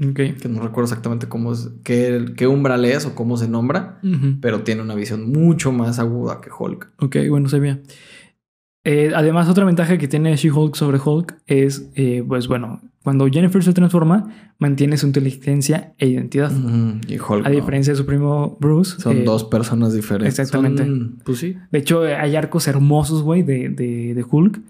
[0.00, 0.16] Ok.
[0.40, 4.00] que no recuerdo exactamente cómo es, qué, qué umbral es o cómo se nombra,
[4.40, 6.90] pero tiene una visión mucho más aguda que Hulk.
[6.98, 7.82] Ok, bueno, se ve.
[8.84, 13.62] Eh, además, otra ventaja que tiene She-Hulk sobre Hulk es, eh, pues bueno, cuando Jennifer
[13.62, 16.50] se transforma, mantiene su inteligencia e identidad.
[17.08, 17.46] Y Hulk.
[17.46, 17.54] A no.
[17.54, 19.00] diferencia de su primo Bruce.
[19.00, 20.38] Son eh, dos personas diferentes.
[20.38, 20.84] exactamente.
[20.84, 21.56] Son- pues sí.
[21.70, 24.60] De hecho, hay arcos hermosos, güey, de, de, de Hulk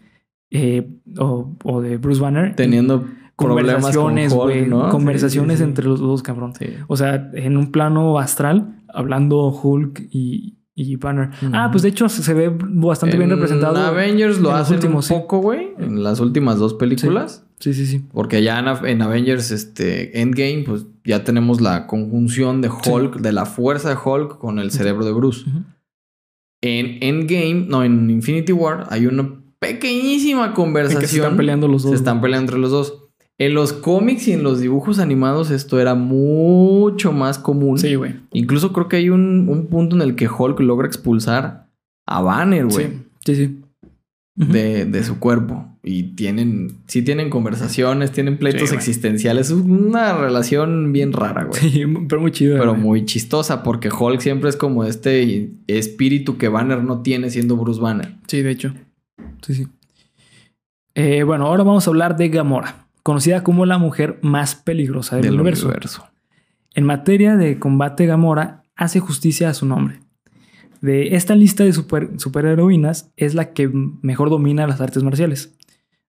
[1.19, 2.55] o, o de Bruce Banner.
[2.55, 4.67] Teniendo conversaciones, güey.
[4.67, 4.89] ¿no?
[4.91, 5.69] Conversaciones Sí, sí, sí.
[5.71, 6.53] entre los dos, cabrón.
[6.87, 11.31] O sea, en un plano astral, hablando Hulk y, y Banner.
[11.53, 13.77] Ah, pues de hecho se ve bastante bien En representado.
[13.79, 15.69] Avengers lo en hacen últimos, un poco, güey.
[15.79, 17.45] En las últimas dos películas.
[17.61, 18.05] Sí, sí, sí.
[18.13, 23.21] Porque ya en, Av- en Avengers este, Endgame, pues ya tenemos la conjunción de Hulk,
[23.21, 25.45] de la fuerza de Hulk con el cerebro de Bruce.
[26.61, 31.09] En Endgame, no, en Infinity War, hay una pequeñísima En que conversación.
[31.09, 31.91] se están peleando los dos.
[31.91, 33.02] Se están peleando entre los dos.
[33.39, 37.79] En los cómics y en los dibujos animados esto era mucho más común.
[37.79, 38.15] Sí, güey.
[38.33, 41.69] Incluso creo que hay un, un punto en el que Hulk logra expulsar
[42.07, 42.87] a Banner, güey,
[43.25, 43.59] Sí, sí, sí.
[44.35, 45.67] De, de su cuerpo.
[45.85, 49.49] Y tienen, sí tienen conversaciones, tienen pleitos Sí, existenciales.
[49.51, 51.61] Es una relación bien rara, güey.
[51.61, 52.59] Sí, pero muy chido.
[52.59, 52.83] Pero güey.
[52.83, 57.81] muy chistosa porque Hulk siempre es como este espíritu que Banner no tiene siendo Bruce
[57.81, 58.15] Banner.
[58.29, 58.75] Sí, de hecho.
[59.43, 59.67] Sí, sí.
[60.95, 65.25] Eh, bueno, ahora vamos a hablar de Gamora, conocida como la mujer más peligrosa del,
[65.27, 65.67] del universo.
[65.67, 66.07] universo.
[66.75, 70.01] En materia de combate, Gamora hace justicia a su nombre.
[70.81, 73.71] De esta lista de super, superheroínas es la que
[74.03, 75.55] mejor domina las artes marciales.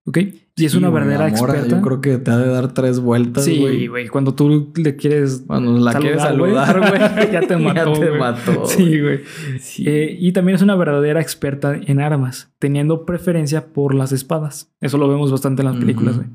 [0.05, 0.17] ¿Ok?
[0.55, 1.75] Y es Sí, una verdadera Gamora, experta.
[1.77, 4.07] Yo creo que te ha de dar tres vueltas, sí, güey.
[4.09, 5.43] Cuando tú le quieres.
[5.47, 7.31] Cuando la quieres Saludar, saludar, güey.
[7.31, 8.19] Ya te mató, Ya te güey.
[8.19, 8.65] mató.
[8.65, 9.19] Sí, güey.
[9.59, 9.83] Sí.
[9.87, 14.73] Eh, y también es una verdadera experta en armas, teniendo preferencia por las espadas.
[14.81, 16.27] Eso lo vemos bastante en las películas, güey.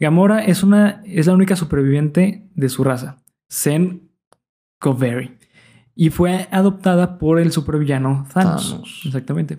[0.00, 4.08] Gamora es, una, es la única superviviente de su raza, Zen
[4.78, 5.36] Coveri,
[5.94, 8.70] y fue adoptada por el supervillano Thanos.
[8.72, 9.02] Thanos.
[9.04, 9.58] Exactamente.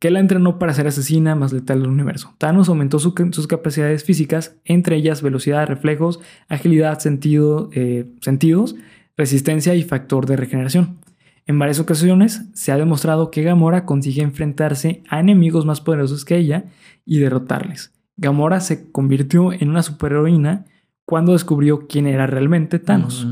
[0.00, 2.34] Que la entrenó para ser asesina más letal del universo.
[2.38, 8.74] Thanos aumentó su- sus capacidades físicas, entre ellas velocidad, reflejos, agilidad, sentido, eh, sentidos,
[9.16, 10.98] resistencia y factor de regeneración.
[11.46, 16.36] En varias ocasiones se ha demostrado que Gamora consigue enfrentarse a enemigos más poderosos que
[16.38, 16.64] ella
[17.04, 17.92] y derrotarles.
[18.20, 20.66] Gamora se convirtió en una superheroína
[21.04, 23.26] cuando descubrió quién era realmente Thanos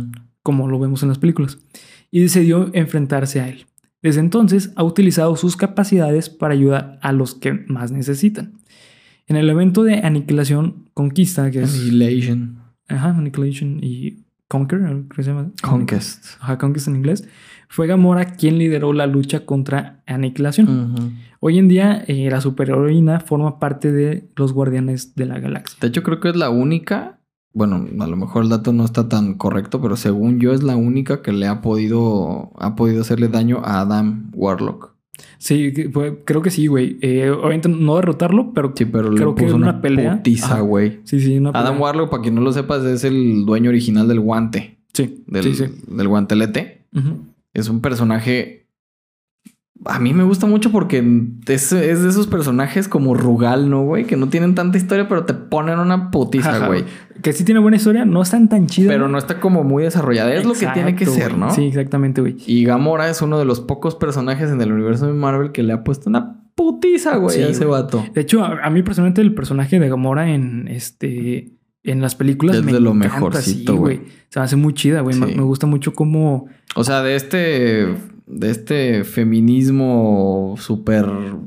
[0.48, 1.58] como lo vemos en las películas,
[2.10, 3.66] y decidió enfrentarse a él.
[4.00, 8.54] Desde entonces ha utilizado sus capacidades para ayudar a los que más necesitan.
[9.26, 12.62] En el evento de Aniquilación Conquista, que es Annihilation.
[12.88, 15.50] ajá, Annihilation y Conquer, que se llama.
[15.60, 16.24] Conquest.
[16.40, 17.28] Ajá, Conquest en inglés,
[17.68, 21.18] fue Gamora quien lideró la lucha contra Aniquilación.
[21.40, 25.78] Hoy en día, eh, la superheroína forma parte de los Guardianes de la Galaxia.
[25.80, 27.20] De hecho, creo que es la única.
[27.54, 30.76] Bueno, a lo mejor el dato no está tan correcto, pero según yo es la
[30.76, 34.94] única que le ha podido, ha podido hacerle daño a Adam Warlock.
[35.38, 35.72] Sí,
[36.24, 36.98] creo que sí, güey.
[37.00, 40.16] Eh, obviamente no derrotarlo, pero Sí, pero Creo le que en una, una pelea.
[40.18, 41.00] putiza, güey.
[41.04, 41.80] sí, sí, una Adam pelea.
[41.82, 44.78] Warlock, para quien no lo sepas, es el dueño original del guante.
[44.92, 45.64] Sí, Del, sí, sí.
[45.88, 46.84] del guantelete.
[46.94, 47.24] Ujú.
[47.54, 48.66] Es un personaje.
[49.84, 50.98] A mí me gusta mucho porque
[51.46, 54.06] es, es de esos personajes como Rugal, ¿no, güey?
[54.06, 56.66] Que no tienen tanta historia, pero te ponen una putiza, Ajá.
[56.66, 56.84] güey.
[57.22, 58.92] Que sí tiene buena historia, no están tan chidas.
[58.92, 60.34] Pero no está como muy desarrollada.
[60.34, 61.36] Es lo que tiene que ser.
[61.38, 61.50] ¿no?
[61.52, 62.36] Sí, exactamente, güey.
[62.46, 65.72] Y Gamora es uno de los pocos personajes en el universo de Marvel que le
[65.72, 67.80] ha puesto una putiza, güey, Sí, a ese güey.
[67.80, 68.04] vato.
[68.12, 71.52] De hecho, a, a mí personalmente el personaje de Gamora en este
[71.90, 74.00] en las películas Es me de lo encanta, mejorcito, sí, güey.
[74.28, 75.16] Se me hace muy chida, güey.
[75.18, 75.34] Me, Sí.
[75.36, 77.94] me gusta mucho cómo O sea, de este.
[78.30, 81.06] De este feminismo súper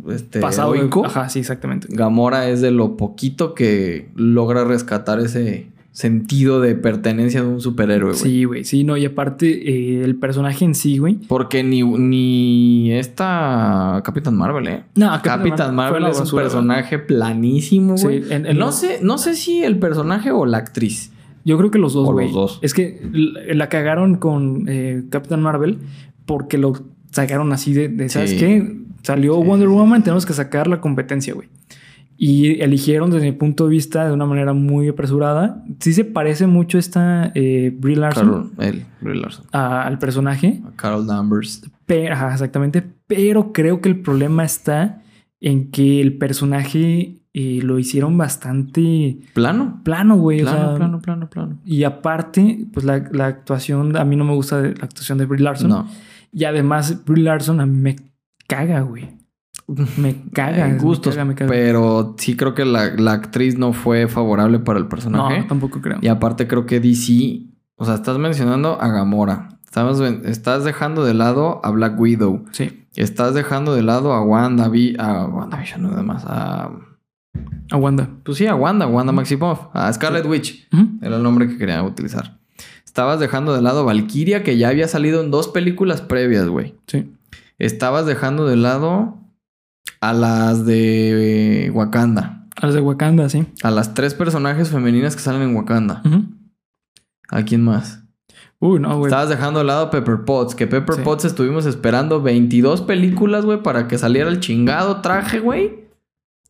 [0.10, 0.72] este, pasado.
[0.72, 1.88] de- heroico, Ajá, sí, exactamente.
[1.92, 8.12] Gamora es de lo poquito que logra rescatar ese sentido de pertenencia de un superhéroe,
[8.12, 8.22] güey.
[8.22, 8.64] Sí, güey.
[8.64, 11.16] Sí, no, y aparte eh, el personaje en sí, güey.
[11.28, 14.84] Porque ni, ni esta Capitán Marvel, ¿eh?
[14.96, 18.24] No, Capitán Marvel es un personaje planísimo, Sí, güey.
[18.32, 21.12] en- en no, los- sé, no sé si el personaje o la actriz.
[21.44, 22.28] Yo creo que los dos, güey.
[22.28, 22.60] los dos.
[22.62, 25.80] Es que la, cagaron con eh, Captain Marvel
[26.26, 26.74] porque lo
[27.12, 28.38] sacaron así de, de, ¿sabes Sí.
[28.38, 28.78] qué?
[29.04, 29.78] Salió Sí, Wonder sí, sí.
[29.80, 31.50] Woman, tenemos que sacar la competencia, güey.
[32.24, 35.63] Y eligieron desde mi punto de vista de una manera muy apresurada.
[35.80, 39.45] Sí se parece mucho esta eh, Brie Larson Carol, él, Brie Larson.
[39.51, 40.61] a- al personaje.
[40.67, 41.63] A Carol Danvers.
[41.88, 42.84] Pero, ajá, exactamente.
[43.07, 45.01] Pero creo que el problema está
[45.39, 49.82] en que el personaje eh, lo hicieron bastante Plano.
[49.84, 50.41] plano, güey.
[50.41, 51.59] o Plano, sea, plano, plano, plano.
[51.65, 55.41] Y aparte, pues la, la actuación, a mí no me gusta la actuación de Brie
[55.41, 55.69] Larson.
[55.69, 55.88] No.
[56.32, 57.95] Y además, Brie Larson a mí me
[58.47, 59.09] caga, güey.
[59.97, 60.68] Me caga.
[60.68, 61.14] en gustos.
[61.16, 61.51] Me caga, me caga.
[61.51, 65.39] Pero sí creo que la, la actriz no fue favorable para el personaje.
[65.41, 65.97] No, tampoco creo.
[66.01, 67.41] Y aparte creo que DC,
[67.76, 69.49] o sea, estás mencionando a Gamora.
[69.64, 72.43] Estás, estás dejando de lado a Black Widow.
[72.51, 72.86] Sí.
[72.97, 76.70] Estás dejando de lado a Wanda, Vi- a WandaVision, no demás, a...
[77.72, 78.09] A Wanda.
[78.24, 80.68] Pues sí, a Wanda, Wanda Maximoff, a Scarlet Witch.
[81.01, 82.38] Era el nombre que quería utilizar.
[82.86, 86.76] Estabas dejando de lado a Valkyria, que ya había salido en dos películas previas, güey.
[86.88, 87.09] Sí.
[87.57, 89.20] Estabas dejando de lado
[90.02, 92.47] a las de Wakanda.
[92.60, 93.45] A las de Wakanda, sí.
[93.64, 96.02] A las tres personajes femeninas que salen en Wakanda.
[97.30, 98.04] ¿A quién más?
[98.60, 99.10] Uy, no, güey.
[99.10, 100.54] Estabas dejando de lado Pepper Potts.
[100.54, 101.02] Que Pepper Sí.
[101.04, 105.80] Potts estuvimos esperando 22 películas, güey, para que saliera el chingado traje, güey.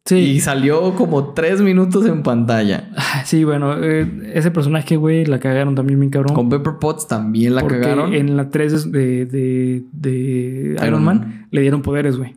[0.05, 0.15] Sí.
[0.15, 2.89] Y salió como tres minutos en pantalla.
[2.97, 6.33] Ah, Sí, bueno, eh, ese personaje, güey, la cagaron también bien cabrón.
[6.33, 8.13] Con Pepper Potts también la porque cagaron.
[8.13, 11.47] en la 3 de, de, de Iron, Iron Man, Man.
[11.51, 12.35] le dieron poderes, güey.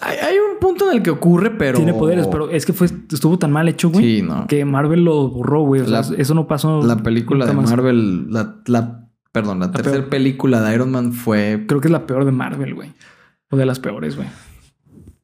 [0.00, 1.76] Hay, un punto en el que ocurre, pero.
[1.78, 4.46] Tiene poderes, pero es que fue, estuvo tan mal hecho, güey, Sí, no.
[4.48, 5.82] que Marvel lo borró, güey.
[5.82, 6.82] O sea, La- eso no pasó.
[6.84, 7.70] La película de más.
[7.70, 11.92] Marvel, la, la- perdón, la, La tercera película de Iron Man fue, Creo que es
[11.92, 12.92] la peor de Marvel, güey.
[13.50, 14.26] O de las peores, güey.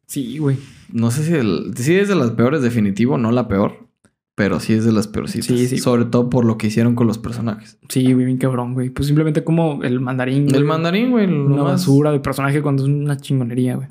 [0.07, 0.59] Sí, güey.
[0.93, 3.89] no sé si, el- sí es de las peores definitivo, no la peor,
[4.37, 5.47] pero sí es de las peorcitas.
[5.47, 5.79] Sí, sí.
[5.79, 7.79] Sobre todo por lo que hicieron con los personajes.
[7.89, 8.91] Sí, güey, bien cabrón, güey.
[8.91, 10.45] Pues simplemente como el mandarín.
[10.47, 10.65] El güey.
[10.65, 13.89] mandarín, güey, Una más- basura de personaje cuando es una chingonería, güey.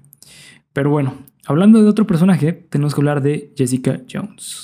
[0.73, 1.13] Pero bueno,
[1.45, 4.63] hablando de otro personaje, tenemos que hablar de Jessica Jones.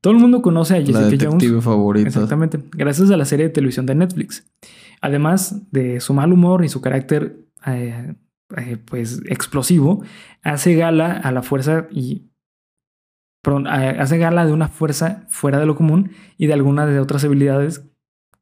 [0.00, 1.64] Todo el mundo conoce a La Jessica detective Jones.
[1.64, 2.08] favorita.
[2.08, 2.60] Exactamente.
[2.72, 4.46] Gracias a la serie de televisión de Netflix.
[5.00, 8.14] Además de su mal humor y su carácter, eh,
[8.56, 10.04] eh, pues, explosivo,
[10.42, 12.30] hace gala a la fuerza y...
[13.42, 17.00] perdón, eh, hace gala de una fuerza fuera de lo común y de algunas de
[17.00, 17.84] otras habilidades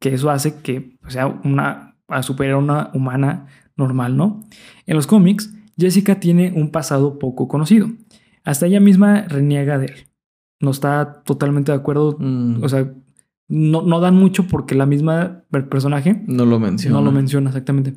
[0.01, 3.47] que eso hace que pues, sea una a superar una humana
[3.77, 4.45] normal, ¿no?
[4.87, 7.91] En los cómics, Jessica tiene un pasado poco conocido.
[8.45, 9.95] Hasta ella misma reniega de él.
[10.61, 12.93] No está totalmente de acuerdo Mm, o sea,
[13.49, 16.97] no, no dan mucho porque la misma el personaje no lo menciona.
[16.97, 17.95] no lo menciona exactamente.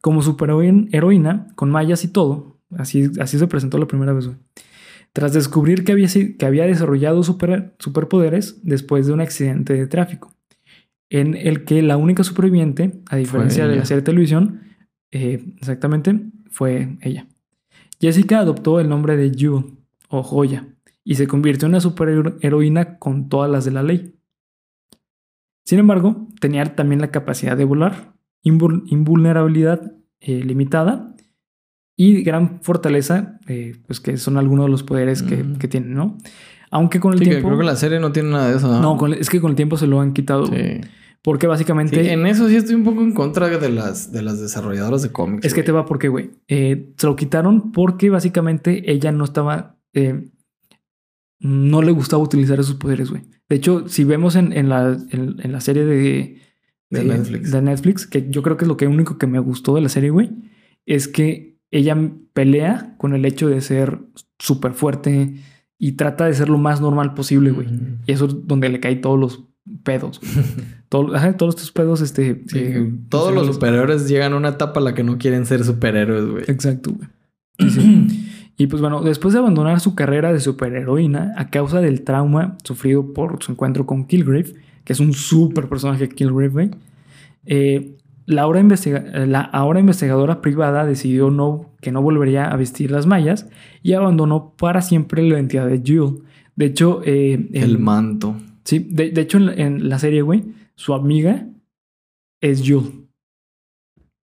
[0.00, 4.28] Como superheroína, heroína, con mallas y todo, así, así se presentó la primera vez.
[5.12, 6.08] Tras descubrir que había,
[6.38, 10.32] que había desarrollado super- superpoderes después de un accidente de tráfico,
[11.10, 14.60] en el que la única superviviente, a diferencia de la serie de televisión,
[15.12, 16.20] eh, exactamente,
[16.50, 17.26] fue ella.
[18.00, 19.76] Jessica adoptó el nombre de Jewel,
[20.08, 20.66] o Joya,
[21.04, 24.14] y se convirtió en una superheroína con todas las de la ley.
[25.64, 31.14] Sin embargo, tenía también la capacidad de volar, invul- invulnerabilidad eh, limitada
[31.96, 35.56] y gran fortaleza, eh, pues que son algunos de los poderes que, Mm.
[35.56, 36.18] que tienen, ¿no?
[36.70, 37.48] Aunque con el Sí, que tiempo...
[37.48, 38.80] creo que la serie no tiene nada de eso.
[38.80, 40.46] No, con- es que con el tiempo se lo han quitado.
[40.46, 40.80] Sí.
[41.22, 42.02] Porque básicamente...
[42.02, 45.10] Sí, en eso sí estoy un poco en contra de las, de las desarrolladoras de
[45.12, 45.44] cómics.
[45.44, 46.30] Es que te va porque, güey.
[46.48, 49.76] eh, se lo quitaron porque básicamente ella no estaba.
[49.92, 50.30] eh,
[51.40, 53.22] no le gustaba utilizar esos poderes, güey.
[53.48, 56.38] De hecho, si vemos en, en la, en, en la serie de,
[56.90, 57.50] De Netflix.
[57.50, 59.88] de Netflix, que yo creo que es lo que único que me gustó de la
[59.88, 60.30] serie, güey,
[60.86, 61.96] es que ella
[62.34, 64.00] pelea con el hecho de ser
[64.38, 65.36] súper fuerte
[65.78, 67.68] y trata de ser lo más normal posible, güey.
[68.06, 69.44] Y eso es donde le caen todos los
[69.82, 70.20] pedos.
[70.20, 70.44] güey.
[70.88, 72.42] Todo- ajá, todos estos pedos, este.
[72.48, 75.62] Sí, eh, todos los superhéroes llegan a una etapa en la que no quieren ser
[75.64, 76.44] superhéroes, güey.
[76.48, 77.08] Exacto, güey.
[77.70, 78.26] Sí.
[78.56, 83.12] Y pues bueno, después de abandonar su carrera de superheroína a causa del trauma sufrido
[83.14, 84.52] por su encuentro con Kilgrave,
[84.84, 86.70] que es un súper personaje Kilgrave, güey,
[87.46, 87.96] eh,
[88.26, 93.06] la, ahora investiga- la ahora investigadora privada decidió no, que no volvería a vestir las
[93.06, 93.48] mallas
[93.82, 96.18] y abandonó para siempre la identidad de Jewel.
[96.56, 98.36] De hecho, eh, El manto.
[98.64, 100.44] Sí, de, de hecho en, la- en la serie, güey,
[100.74, 101.46] su amiga
[102.40, 103.06] es Jewel.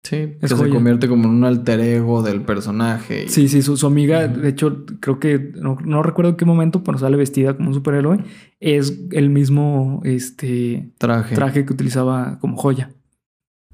[0.05, 3.23] Sí, Es que se convierte como en un alter ego del personaje.
[3.23, 6.43] y- Sí, sí, su, su amiga, de hecho, creo que no, no recuerdo en qué
[6.43, 8.19] momento, pero sale vestida como un superhéroe.
[8.59, 11.35] Es el mismo este, Traje.
[11.35, 12.91] traje que utilizaba como joya.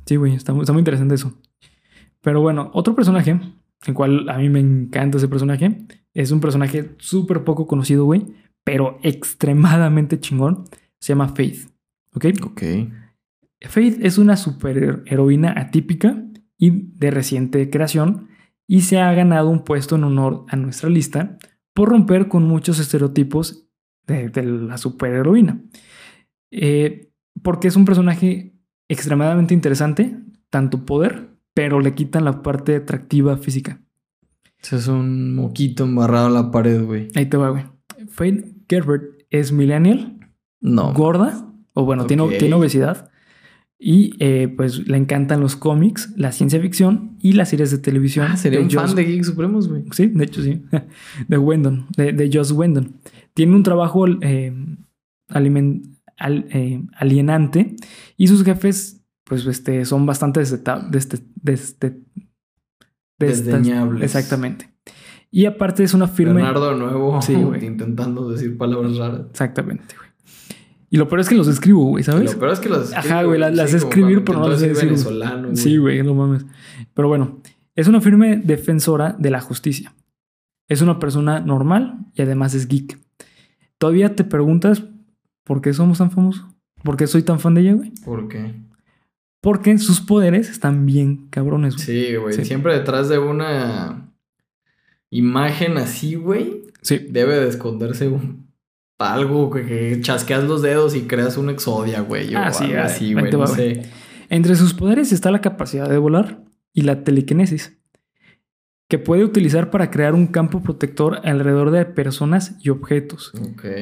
[0.06, 1.34] Sí, güey, está, está muy interesante eso.
[2.22, 3.40] Pero bueno, otro personaje,
[3.88, 5.80] el cual a mí me encanta ese personaje,
[6.14, 8.28] es un personaje súper poco conocido, güey,
[8.64, 10.66] pero extremadamente chingón.
[11.00, 11.70] Se llama Faith.
[12.14, 12.26] ¿Ok?
[12.44, 12.64] Ok.
[13.62, 16.24] Faith es una superheroína atípica
[16.58, 18.30] y de reciente creación
[18.68, 21.38] y se ha ganado un puesto en honor a nuestra lista
[21.74, 23.68] por romper con muchos estereotipos
[24.06, 25.62] de, de la superheroína.
[26.52, 28.54] Eh, porque es un personaje
[28.88, 30.18] extremadamente interesante,
[30.50, 33.82] tanto poder, pero le quitan la parte atractiva física.
[34.62, 37.08] Ese es un moquito embarrado en la pared, güey.
[37.16, 37.66] Ahí te va, güey.
[38.10, 40.20] Faith Gerbert es millennial,
[40.62, 40.94] No.
[40.94, 43.10] gorda, o bueno, tiene, obesidad.
[43.82, 48.28] Y eh, pues le encantan los cómics, la ciencia ficción y las series de televisión.
[48.30, 49.86] Ah, sería un fan de Geek Supremos, güey.
[49.92, 50.62] Sí, de hecho sí.
[51.30, 52.96] De Wendon, de, de Joss Wendon.
[53.34, 54.54] Tiene un trabajo eh,
[55.30, 57.76] al- eh, alienante
[58.18, 60.92] y sus jefes, pues, este, son bastante destas-
[63.18, 64.04] Desdeñables.
[64.04, 64.70] Exactamente.
[65.32, 66.36] Y aparte es una firme.
[66.42, 67.66] Leonardo de nuevo Sí, güey.
[67.66, 69.22] intentando decir palabras raras.
[69.30, 70.10] Exactamente, güey.
[70.92, 72.34] Y lo peor es que los escribo, güey, ¿sabes?
[72.34, 74.86] Lo peor es que las Ajá, güey, las- las sí, escribir, pero no las decir,
[74.90, 75.56] venezolano, güey.
[75.58, 76.46] Sí, güey, no mames.
[76.96, 77.40] Pero bueno,
[77.76, 79.94] es una firme defensora de la justicia.
[80.68, 82.98] Es una persona normal y además es geek.
[83.78, 84.84] Todavía te preguntas
[85.44, 86.46] por qué somos tan famosos.
[86.84, 87.92] ¿Por qué soy tan fan de ella, güey?
[88.04, 88.56] ¿Por qué?
[89.42, 91.86] Porque sus poderes están bien cabrones, güey.
[91.86, 92.34] Sí, güey.
[92.34, 92.46] Sí.
[92.46, 94.09] Siempre detrás de una
[95.12, 97.08] imagen así, güey, Sí.
[97.10, 98.48] debe de esconderse un
[99.00, 102.34] algo que, que chasqueas los dedos y creas un exodia, güey.
[102.36, 103.32] Ah, sí, así, güey.
[103.32, 103.46] No.
[104.30, 106.44] Entre sus poderes está la capacidad de volar
[106.74, 107.78] y la telequinesis,
[108.90, 113.32] que puede utilizar para crear un campo protector alrededor de personas y objetos.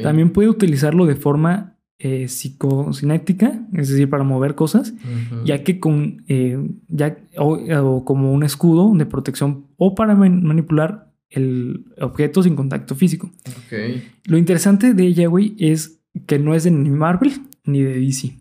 [0.03, 4.93] También puede utilizarlo de forma eh, psicocinética, es decir, para mover cosas,
[5.45, 6.59] ya que con eh,
[6.89, 12.55] ya, o, o como un escudo de protección o para man- manipular el objeto sin
[12.55, 13.31] contacto físico.
[14.25, 17.33] Lo interesante de ella, güey, es que no es de ni Marvel
[17.65, 18.37] ni de DC.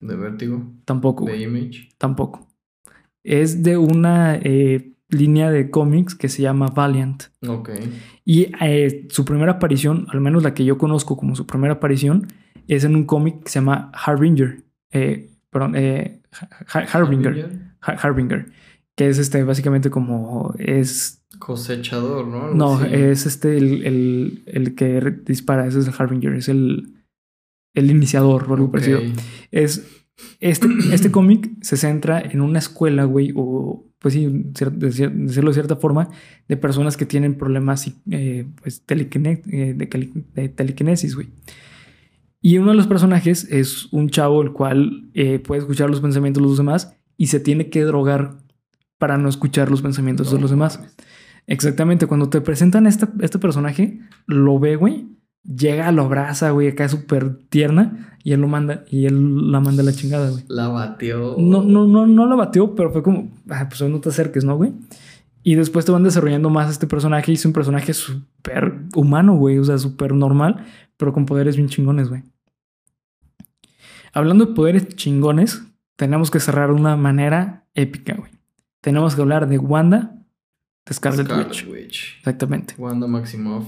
[0.00, 0.72] De vértigo.
[0.84, 1.88] Tampoco, De image.
[1.98, 2.46] tampoco.
[3.22, 7.24] Es de una eh, línea de cómics que se llama Valiant.
[7.48, 7.70] Ok.
[8.24, 12.26] Y eh, su primera aparición, al menos la que yo conozco como su primera aparición,
[12.68, 14.62] es en un cómic que se llama Harbinger.
[14.90, 17.72] Eh, perdón, eh, Ha- Ha- Harbinger.
[17.80, 18.46] Ha- Harbinger.
[18.96, 21.23] Que es este, básicamente como es.
[21.36, 22.42] Cosechador, ¿no?
[22.44, 22.94] Algo No, así.
[22.94, 25.66] es este el, el- el que dispara.
[25.66, 26.32] Ese es el Harbinger.
[26.34, 26.94] Es el,
[27.74, 28.72] el iniciador o algo Ok.
[28.72, 29.00] parecido.
[29.50, 29.86] Es.
[30.40, 35.76] Este, este cómic se centra en una escuela, güey, o pues sí, decirlo de cierta
[35.76, 36.08] forma,
[36.46, 41.28] de personas que tienen problemas eh, pues, eh, de, telequinesis, güey.
[42.42, 46.42] Y uno de los personajes es un chavo el cual eh, puede escuchar los pensamientos
[46.42, 48.36] de los demás y se tiene que drogar
[48.98, 50.80] para no escuchar los pensamientos de los demás.
[51.46, 55.06] Exactamente, cuando te presentan este, este personaje, lo ve, güey,
[55.44, 59.82] llega, lo abraza, güey, acá súper tierna y él lo manda y él la manda
[59.82, 60.44] a la chingada, güey.
[60.48, 61.36] La batió.
[61.38, 64.56] No, no, no, no la batió, pero fue como, ah, pues no te acerques, ¿no,
[64.56, 64.72] güey?
[65.42, 69.58] Y después te van desarrollando más este personaje y es un personaje súper humano, güey,
[69.58, 70.64] o sea, súper normal,
[70.96, 72.22] pero con poderes bien chingones, güey.
[74.14, 75.62] Hablando de poderes chingones,
[75.96, 78.30] tenemos que cerrar de una manera épica, güey.
[78.80, 80.23] Tenemos que hablar de Wanda,
[80.86, 81.66] de Scarlet, Scarlet Witch.
[81.68, 82.16] Witch.
[82.18, 83.66] Exactamente, Wanda Maximoff.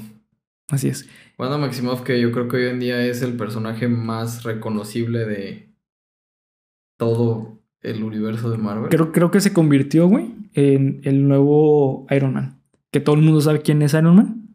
[0.70, 1.08] así es.
[1.38, 5.68] Wanda Maximoff, que yo creo que hoy en día es el personaje más reconocible de
[6.98, 8.88] todo el universo de Marvel.
[8.90, 12.60] Creo, creo que se convirtió, güey, en el nuevo Iron Man.
[12.90, 14.48] Que todo el mundo sabe quién es Iron Man.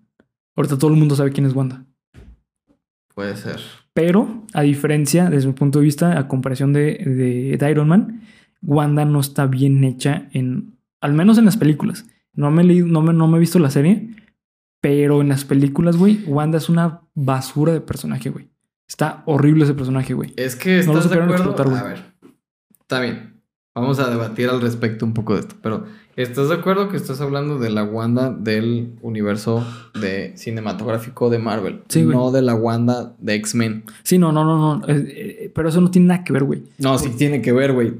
[0.56, 1.86] Ahorita todo el mundo sabe quién es Wanda.
[3.14, 3.60] Puede ser.
[3.94, 8.22] Pero, a diferencia, desde mi punto de vista, a comparación de, de- de Iron Man,
[8.62, 10.78] Wanda no está bien hecha en.
[11.02, 12.06] Al menos en las películas.
[12.34, 14.10] No me he leído, no me, no me he visto la serie.
[14.82, 18.50] Pero en las películas, güey, Wanda es una basura de personaje, güey.
[18.88, 20.34] Está horrible ese personaje, güey.
[20.38, 21.34] Es que No lo de acuerdo.
[21.34, 22.04] explotar, a ver.
[22.80, 23.42] Está bien.
[23.74, 25.56] Vamos a debatir al respecto un poco de esto.
[25.62, 25.86] Pero,
[26.18, 29.66] ¿estás de acuerdo que estás hablando de la Wanda del universo
[29.98, 31.84] de cinematográfico de Marvel?
[31.88, 32.18] Sí, güey.
[32.18, 33.86] No de la Wanda de X-Men.
[34.04, 34.88] Sí, no, no, no, no.
[34.90, 35.06] eh,
[35.46, 36.64] eh, pero eso no tiene nada que ver, güey.
[36.80, 37.94] No, sí tiene que ver, güey.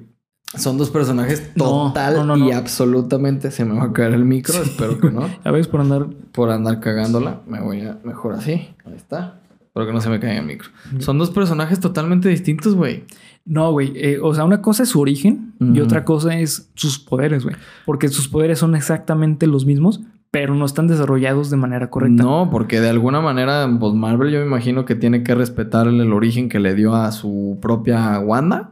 [0.58, 2.46] Son dos personajes total no, no, no.
[2.48, 3.52] y absolutamente.
[3.52, 5.30] Se me va a caer el micro, espero que no.
[5.44, 6.08] A veces por andar.
[6.34, 8.70] Por andar cagándola, me voy a mejor así.
[8.86, 9.40] Ahí está.
[9.62, 10.70] Espero que no se me caiga el micro.
[11.00, 13.06] Son dos personajes totalmente distintos, güey.
[13.46, 13.94] No, güey.
[13.96, 17.56] eh, o sea, una cosa es su origen y otra cosa es sus poderes, güey.
[17.86, 22.22] Porque sus poderes son exactamente los mismos, pero no están desarrollados de manera correcta.
[22.22, 26.02] No, porque de alguna manera, pues Marvel yo me imagino que tiene que respetar el,
[26.02, 28.72] el origen que le dio a su propia Wanda,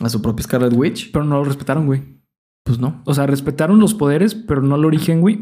[0.00, 1.10] a su propia Scarlet Witch.
[1.12, 2.02] Pero no lo respetaron, güey.
[2.64, 3.02] Pues no.
[3.04, 5.40] O sea, respetaron los poderes, pero no el origen, güey.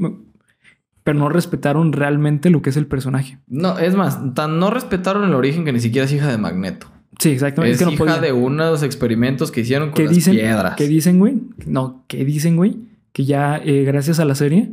[1.05, 3.39] Pero no respetaron realmente lo que es el personaje.
[3.47, 6.87] No, es más, tan no respetaron el origen que ni siquiera es hija de Magneto.
[7.19, 7.73] Sí, exactamente.
[7.73, 10.35] Es, que no hija de unos experimentos que hicieron con ¿Qué las dicen?
[10.35, 10.77] piedras.
[10.77, 11.41] ¿Qué dicen, güey?
[11.67, 12.77] No, ¿qué dicen, güey?
[13.13, 14.71] Que ya, eh, gracias a la serie,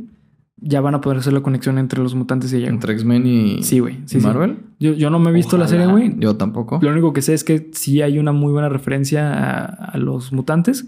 [0.58, 2.68] ya van a poder hacer la conexión entre los mutantes y ella.
[2.68, 3.96] Entre X-Men y, Sí, güey.
[4.06, 4.26] Sí, y sí.
[4.26, 4.58] Marvel.
[4.80, 6.14] Yo, yo no me he visto la serie, güey.
[6.18, 6.78] Yo tampoco.
[6.82, 10.32] Lo único que sé es que sí hay una muy buena referencia a, a los
[10.32, 10.86] mutantes.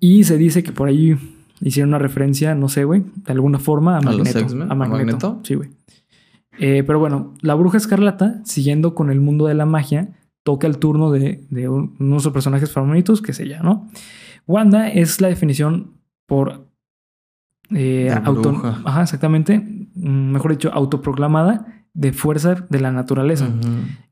[0.00, 1.16] Y se dice que por ahí
[1.60, 4.38] hicieron una referencia, no sé, güey, de alguna forma a los Magneto.
[4.38, 4.88] A ¿A Magneto.
[4.96, 5.40] Magneto?
[5.44, 5.70] Sí, güey.
[6.58, 10.10] Eh, pero bueno, la bruja escarlata, siguiendo con el mundo de la magia,
[10.44, 13.88] toca el turno de, de un- uno de sus personajes favoritos, que es ella, ¿no?
[14.46, 15.92] Wanda es la definición
[16.26, 16.63] por
[17.74, 19.58] eh, auto, ajá, exactamente,
[19.94, 21.66] mm, mejor dicho, autoproclamada
[21.96, 23.48] de fuerza de la naturaleza,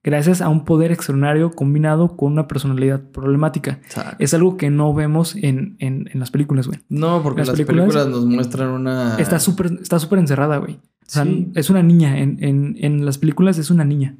[0.04, 3.80] gracias a un poder extraordinario combinado con una personalidad problemática.
[3.84, 4.16] Exacto.
[4.20, 6.78] Es algo que no vemos en, en- en las películas, güey.
[6.88, 9.16] No, porque las las, películas- películas, nos muestran una.
[9.18, 10.74] Está súper está súper encerrada, güey.
[10.74, 11.50] O sea, Sí.
[11.56, 12.18] es una niña.
[12.20, 14.16] En, en- en las películas es una niña.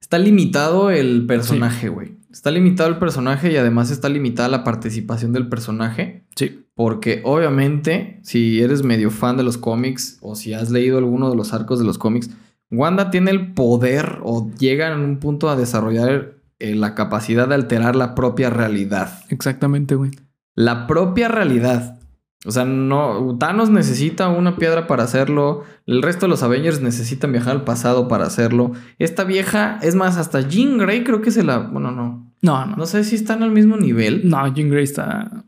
[0.00, 2.16] Está limitado el personaje, güey.
[2.30, 6.24] Está limitado el personaje y además está limitada la participación del personaje.
[6.36, 6.64] Sí.
[6.74, 11.36] Porque obviamente, si eres medio fan de los cómics o si has leído alguno de
[11.36, 12.30] los arcos de los cómics,
[12.70, 17.56] Wanda tiene el poder o llega en un punto a desarrollar eh, la capacidad de
[17.56, 19.20] alterar la propia realidad.
[19.28, 20.12] Exactamente, güey.
[20.54, 21.99] La propia realidad.
[22.46, 23.36] O sea, no.
[23.38, 25.64] Thanos necesita una piedra para hacerlo.
[25.86, 28.72] El resto de los Avengers necesitan viajar al pasado para hacerlo.
[28.98, 31.58] Esta vieja, es más, hasta Jean Grey creo que se la.
[31.58, 32.32] Bueno, no.
[32.40, 32.76] No, no.
[32.76, 34.22] No sé si están al mismo nivel.
[34.28, 35.44] No, Jean Grey está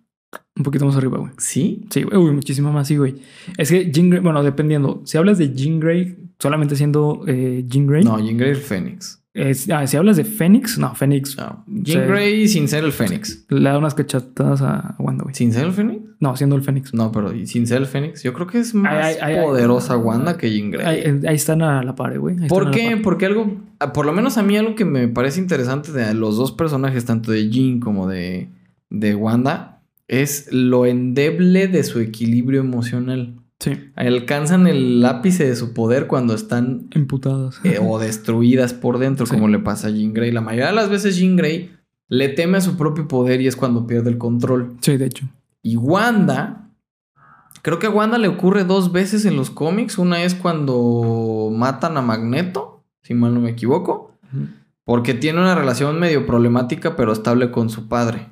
[0.54, 1.32] un poquito más arriba, güey.
[1.38, 1.86] Sí.
[1.88, 2.16] Sí, güey.
[2.18, 3.16] Uy, muchísimo más, sí, güey.
[3.56, 5.00] Es que Jean Grey, bueno, dependiendo.
[5.06, 8.04] Si hablas de Jean Grey solamente siendo eh, Jean Grey.
[8.04, 9.21] No, Jean Grey es Fénix.
[9.34, 11.64] Es- ah, si hablas de Fénix, no, Fénix No.
[11.66, 13.44] Jean Grey sin ser el Fénix.
[13.48, 15.34] le da unas cachatadas a Wanda, güey.
[15.34, 16.02] ¿Sin ser el Fénix?
[16.20, 16.92] No, siendo el Fénix.
[16.94, 18.22] No, pero ¿y sin ser el Fénix.
[18.22, 20.00] Yo creo que es más Ay, ay, ay, poderosa ay.
[20.00, 20.86] Wanda que Jean Grey.
[20.86, 22.36] Ahí, ahí están a la par, güey.
[22.42, 22.96] Ahí ¿Por qué?
[23.02, 26.36] Porque algo, ah, por lo menos a mí algo que me parece interesante de los
[26.36, 28.48] dos personajes, tanto de Jean como de,
[28.90, 33.36] de Wanda, es lo endeble de su equilibrio emocional.
[33.62, 37.60] Sí, Alcanzan el ápice de su poder cuando están imputadas.
[37.62, 39.34] eh, o destruidas por dentro, Sí.
[39.34, 40.32] como le pasa a Jean Grey.
[40.32, 41.70] La mayoría de las veces Jean Grey
[42.08, 44.76] le teme a su propio poder y es cuando pierde el control.
[44.80, 45.26] Sí, de hecho.
[45.62, 46.70] Y Wanda,
[47.62, 49.96] creo que a Wanda le ocurre dos veces en los cómics.
[49.96, 54.10] Una es cuando matan a Magneto, si mal no me equivoco,
[54.84, 58.28] porque tiene una relación medio problemática pero estable con su padre.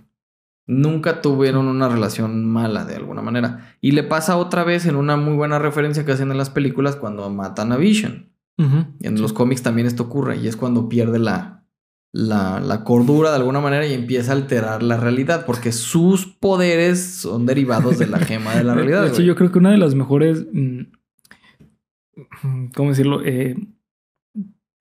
[0.70, 3.74] Nunca tuvieron una relación mala de alguna manera.
[3.80, 6.94] Y le pasa otra vez en una muy buena referencia que hacen en las películas
[6.94, 8.30] cuando matan a Vision.
[8.56, 11.64] En los cómics también esto ocurre y es cuando pierde la,
[12.12, 17.02] la, la cordura de alguna manera y empieza a alterar la realidad porque sus poderes
[17.14, 19.02] son derivados de la gema de la realidad.
[19.02, 20.46] De hecho, yo creo que una de las mejores.
[20.52, 20.82] mm,
[22.76, 23.22] ¿Cómo decirlo?
[23.24, 23.56] Eh,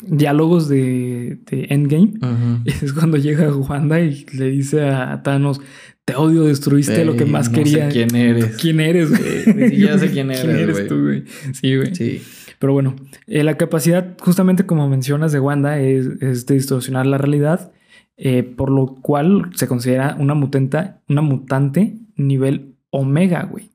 [0.01, 2.13] diálogos de, de Endgame
[2.65, 5.61] es cuando llega Wanda y le dice a Thanos:
[6.05, 7.87] Te odio, destruiste lo que más no quería.
[7.91, 8.57] sé quién eres.
[8.57, 9.43] ¿Quién eres, güey?
[9.43, 10.87] Sí, ni siquiera sé quién eres, güey.
[10.87, 11.23] tú, güey?
[11.53, 11.95] Sí, güey.
[11.95, 12.21] Sí.
[12.59, 12.95] Pero bueno,
[13.27, 17.71] eh, la capacidad, justamente como mencionas, de Wanda es, es de distorsionar la realidad,
[18.17, 23.69] eh, por lo cual se considera una mutante, una mutante nivel Omega, güey.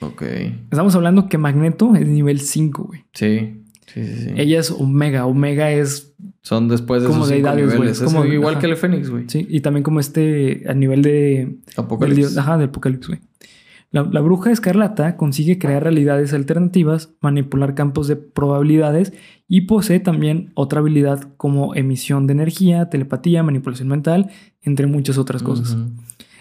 [0.00, 0.22] Ok.
[0.70, 3.04] Estamos hablando que Magneto es nivel 5, güey.
[3.12, 3.60] Sí.
[3.94, 4.30] Sí, sí, sí.
[4.36, 5.24] Ella es Omega.
[5.26, 7.90] Omega es, Son después de como deidades, güey.
[7.90, 8.60] Es Como- igual ajá.
[8.60, 9.24] que el Fénix, güey.
[9.28, 11.58] sí, y también como este, a nivel de...
[11.76, 12.26] Apocalipsis.
[12.34, 13.20] dios- ajá, del Apocalipsis, güey.
[13.92, 19.12] La, la bruja escarlata consigue crear realidades alternativas, manipular campos de probabilidades
[19.46, 24.30] y posee también otra habilidad como emisión de energía, telepatía, manipulación mental,
[24.62, 25.76] entre muchas otras cosas.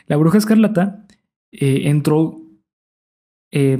[0.07, 1.05] La bruja escarlata
[1.51, 2.41] eh, entró.
[3.51, 3.77] eh,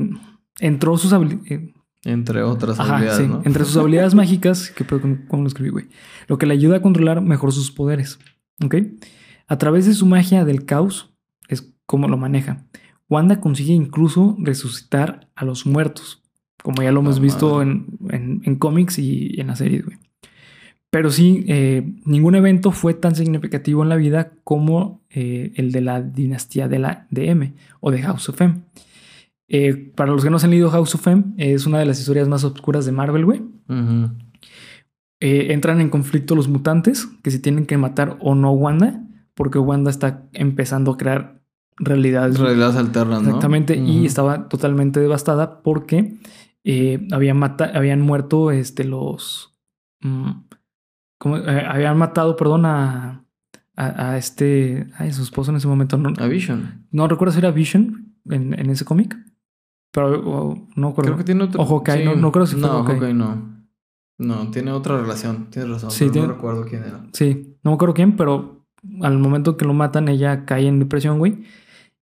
[0.60, 1.73] entró sus habilidades.
[2.06, 3.32] Entre otras Ajá, habilidades, sí.
[3.32, 3.42] ¿no?
[3.46, 5.86] Entre sus habilidades mágicas, que puedo, ¿cómo lo escribí, güey?
[6.28, 8.20] Lo que le ayuda a controlar mejor sus poderes.
[8.64, 8.76] ¿Ok?
[9.48, 11.14] A través de su magia del caos,
[11.48, 12.66] es como lo maneja.
[13.10, 16.22] Wanda consigue incluso resucitar a los muertos,
[16.62, 19.98] como ya lo hemos visto en, en- en cómics y en la serie, güey.
[20.90, 25.82] Pero sí, eh, ningún evento fue tan significativo en la vida como eh, el de
[25.82, 28.62] la dinastía de la de M o de House of M.
[29.56, 32.00] Eh, para los que no se han leído House of M, es una de las
[32.00, 33.42] historias más oscuras de Marvel, güey.
[35.20, 39.02] Eh, entran en conflicto los mutantes, que si tienen que matar o no Wanda,
[39.36, 41.42] porque Wanda está empezando a crear
[41.78, 42.40] realidades.
[42.40, 43.28] Realidades alternas, ¿no?
[43.30, 46.18] Exactamente, y estaba totalmente devastada porque
[46.64, 49.56] eh, habían, mata- habían muerto este, los...
[50.02, 50.32] mm,
[51.70, 53.24] habían matado, perdón, a,
[53.76, 54.88] a, a este...
[54.98, 55.98] Ay, su esposo en ese momento.
[55.98, 56.86] No, A Vision.
[56.92, 59.16] no recuerdo si era Vision en, en ese cómic,
[59.94, 61.12] pero o- no recuerdo.
[61.12, 61.62] Creo que tiene otro.
[61.62, 62.96] O Hawkeye, no- no creo si fue No, Hawkeye.
[62.96, 63.54] Hawkeye no.
[64.18, 65.48] No, tiene otra relación.
[65.50, 65.92] Tienes razón.
[65.92, 67.06] Sí, pero tiene- No recuerdo quién era.
[67.14, 68.66] Sí, no me acuerdo quién, pero
[69.02, 71.44] al momento que lo matan, ella cae en depresión, güey.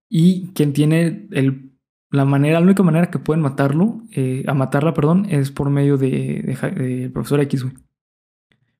[0.10, 1.72] Y quien tiene el,
[2.10, 5.98] la manera, la única manera que pueden matarlo, eh, a matarla, perdón, es por medio
[5.98, 7.76] de, de Ja- del profesor X, güey.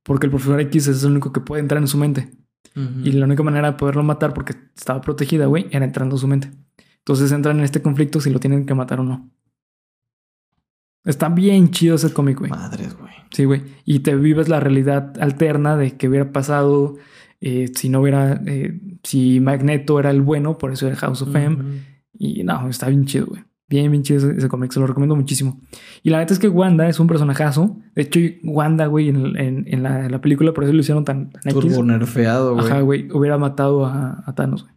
[0.04, 2.32] Porque el profesor X es el único que puede entrar en su mente.
[2.76, 3.02] Ujú.
[3.04, 6.28] Y la única manera de poderlo matar, porque estaba protegida, güey, era entrando en su
[6.28, 6.52] mente.
[7.06, 9.30] Entonces entran en este conflicto si lo tienen que matar o no.
[11.04, 12.52] Está bien chido ese cómic, güey.
[12.52, 13.12] Madres, güey.
[13.32, 13.64] Sí, güey.
[13.86, 16.96] Y te vives la realidad alterna de que hubiera pasado
[17.44, 21.36] Eh, si no hubiera, eh, si Magneto era el bueno, por eso era House of
[21.36, 21.56] M.
[21.56, 21.64] Ujú.
[22.20, 23.42] Y no, está bien chido, güey.
[23.68, 25.60] Bien, bien chido ese, ese cómic, se lo recomiendo muchísimo.
[26.04, 27.80] Y la neta es que Wanda es un personajazo.
[27.96, 31.04] De hecho, Wanda, güey, en, en- en la, en la película, por eso lo hicieron
[31.04, 31.52] tan, tan.
[31.52, 32.68] Turbo nerfeado, güey.
[32.68, 34.76] Ajá, güey, hubiera matado a, a Thanos, güey.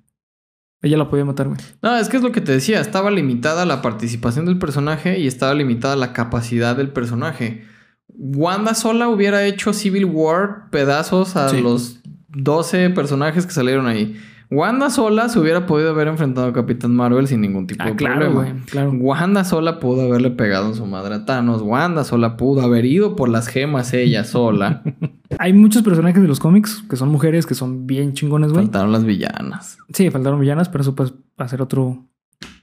[0.84, 1.58] Ella la podía matar, güey.
[1.82, 2.80] No, es que es lo que te decía.
[2.80, 7.64] Estaba limitada la participación del personaje y estaba limitada la capacidad del personaje.
[8.08, 11.60] Wanda sola hubiera hecho Civil War pedazos a Sí.
[11.62, 14.20] los 12 personajes que salieron ahí.
[14.50, 17.96] Wanda sola se hubiera podido haber enfrentado a Capitán Marvel sin ningún tipo Ah, de
[17.96, 18.40] claro, problema.
[18.52, 18.92] güey, claro.
[18.92, 21.62] Wanda sola pudo haberle pegado en su madre a Thanos.
[21.62, 24.82] Wanda sola pudo haber ido por las gemas ella sola.
[25.38, 28.64] Hay muchos personajes de los cómics que son mujeres que son bien chingones, güey.
[28.66, 29.78] Faltaron las villanas.
[29.92, 32.06] Sí, faltaron villanas, pero eso pues va a ser otro,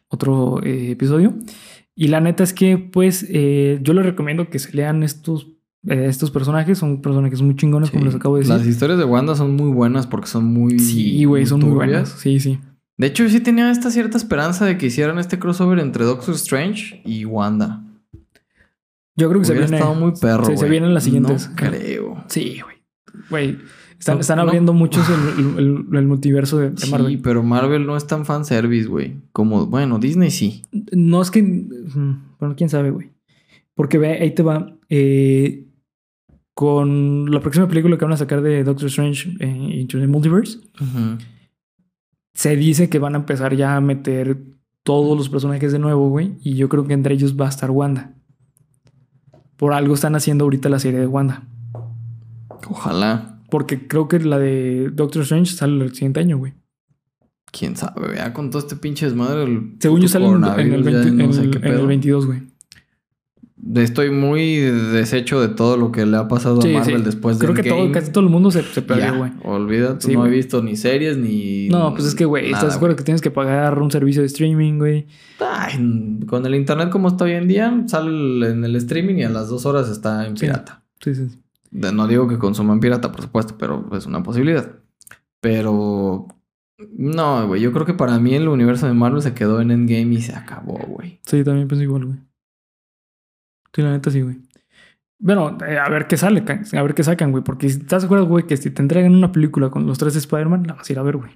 [0.08, 1.34] otro eh, episodio.
[1.94, 5.48] Y la neta es que, pues, eh, yo les recomiendo que se lean estos,
[5.88, 6.78] eh, estos personajes.
[6.78, 8.06] Son personajes muy chingones, como Sí.
[8.08, 8.72] les acabo de Las decir.
[8.74, 10.80] historias de Wanda son muy buenas porque son muy.
[10.80, 12.10] Sí, güey, son muy buenas.
[12.10, 12.60] Sí, sí.
[12.98, 16.36] De hecho, yo sí tenía esta cierta esperanza de que hicieran este crossover entre Doctor
[16.36, 17.84] Strange y Wanda.
[19.16, 19.76] Yo creo que se viene.
[19.78, 21.50] estado muy perro, se, se vienen las siguientes.
[21.50, 22.24] No creo.
[22.28, 22.76] Sí, güey.
[23.30, 23.58] Güey.
[24.00, 24.44] Están, No, están no.
[24.44, 25.06] abriendo muchos
[25.38, 27.20] el, el- multiverso de, Sí, Marvel.
[27.22, 29.18] pero Marvel no es tan fanservice, güey.
[29.32, 30.64] Como, bueno, Disney sí.
[30.92, 31.44] No es que.
[31.44, 33.12] mm, Bueno, quién sabe, güey.
[33.76, 34.76] Porque ve, ahí te va.
[34.90, 35.66] eh,
[36.62, 39.48] con la próxima película que van a sacar de Doctor Strange eh,
[39.80, 40.60] Into the Multiverse,
[42.36, 44.38] se dice que van a empezar ya a meter
[44.84, 46.34] todos los personajes de nuevo, güey.
[46.44, 48.14] Y yo creo que entre ellos va a estar Wanda.
[49.58, 51.48] Por algo están haciendo ahorita la serie de Wanda.
[52.70, 53.40] Ojalá.
[53.50, 56.54] Porque creo que la de Doctor Strange sale el siguiente año, güey.
[57.52, 59.46] Quién sabe, vea con todo este pinche desmadre.
[59.46, 61.88] el Según yo sale en, el, ya 20 no en el- qué en el pedo.
[61.88, 62.51] 22, güey.
[63.76, 67.04] Estoy muy deshecho de todo lo que le ha pasado Sí, a Marvel sí.
[67.06, 69.32] después de Creo que todo, casi todo el mundo se, se perdió, güey.
[69.44, 71.70] olvídate, Sí, no he visto ni series ni.
[71.70, 74.28] No, pues es que, güey, ¿estás de acuerdo que tienes que pagar un servicio de
[74.28, 75.08] streaming, güey?
[76.28, 79.50] Con el internet como está hoy en día, sale en el streaming y a las
[79.50, 80.84] dos horas está en pirata.
[81.00, 81.28] Sí, sí.
[81.72, 84.72] No digo que consuman pirata, por supuesto, pero es una posibilidad.
[85.40, 86.28] Pero
[86.98, 90.14] no, güey, yo creo que para mí el universo de Marvel se quedó en Endgame
[90.16, 91.20] y se acabó, güey.
[91.26, 92.18] Sí, también pienso igual, güey.
[93.74, 94.38] Sí, la neta sí, güey.
[95.20, 96.44] Bueno, eh, a ver qué sale,
[96.74, 97.44] a ver qué sacan, güey.
[97.44, 100.66] Porque si estás acuerdo, güey, que si te entregan una película con los tres Spider-Man,
[100.68, 101.32] la vas a ir a ver, güey.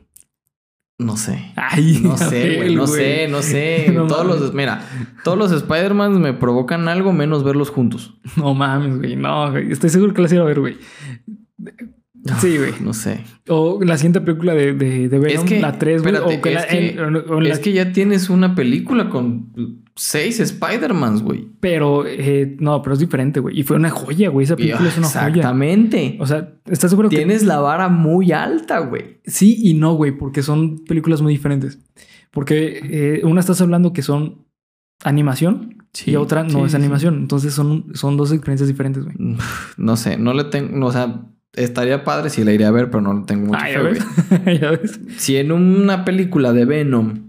[0.98, 1.52] No sé.
[1.56, 3.90] Ay, No sé, güey, no sé, no sé.
[3.94, 4.42] No todos mames.
[4.42, 4.82] los, mira,
[5.24, 8.16] todos los Spider-Man me provocan algo menos verlos juntos.
[8.38, 9.16] No mames, güey.
[9.16, 9.72] No, güey.
[9.72, 10.78] Estoy seguro que las ir a ver, güey.
[12.40, 12.74] Sí, güey.
[12.82, 13.24] No sé.
[13.50, 16.14] O la siguiente película de, de, de Venom, Es que, la 3, güey.
[16.16, 18.56] espérate, O que la, es que- en- o- o la- Es que ya tienes una
[18.56, 21.48] película con seis Spider-Mans, güey.
[21.60, 23.60] Pero, eh, no, pero es diferente, güey.
[23.60, 24.44] Y fue una joya, güey.
[24.44, 25.28] Esa película es una joya.
[25.28, 26.18] Exactamente.
[26.20, 29.20] O sea, ¿estás seguro que Tienes la vara muy alta, güey.
[29.26, 31.80] Sí y no, güey, porque son películas muy diferentes.
[32.32, 34.46] Porque eh, una estás hablando que son
[35.04, 36.78] animación Sí, y otra no sí, es sí.
[36.78, 37.16] animación.
[37.16, 39.16] Entonces son, son dos experiencias diferentes, güey.
[39.78, 41.22] No sé, no le tengo, no, o sea,
[41.54, 43.80] estaría padre si la iría a ver, pero no le tengo mucha Ah, fe, ya
[43.80, 43.94] güey.
[43.94, 44.60] ves.
[44.62, 45.00] ya ves.
[45.16, 47.25] Si en una película de Venom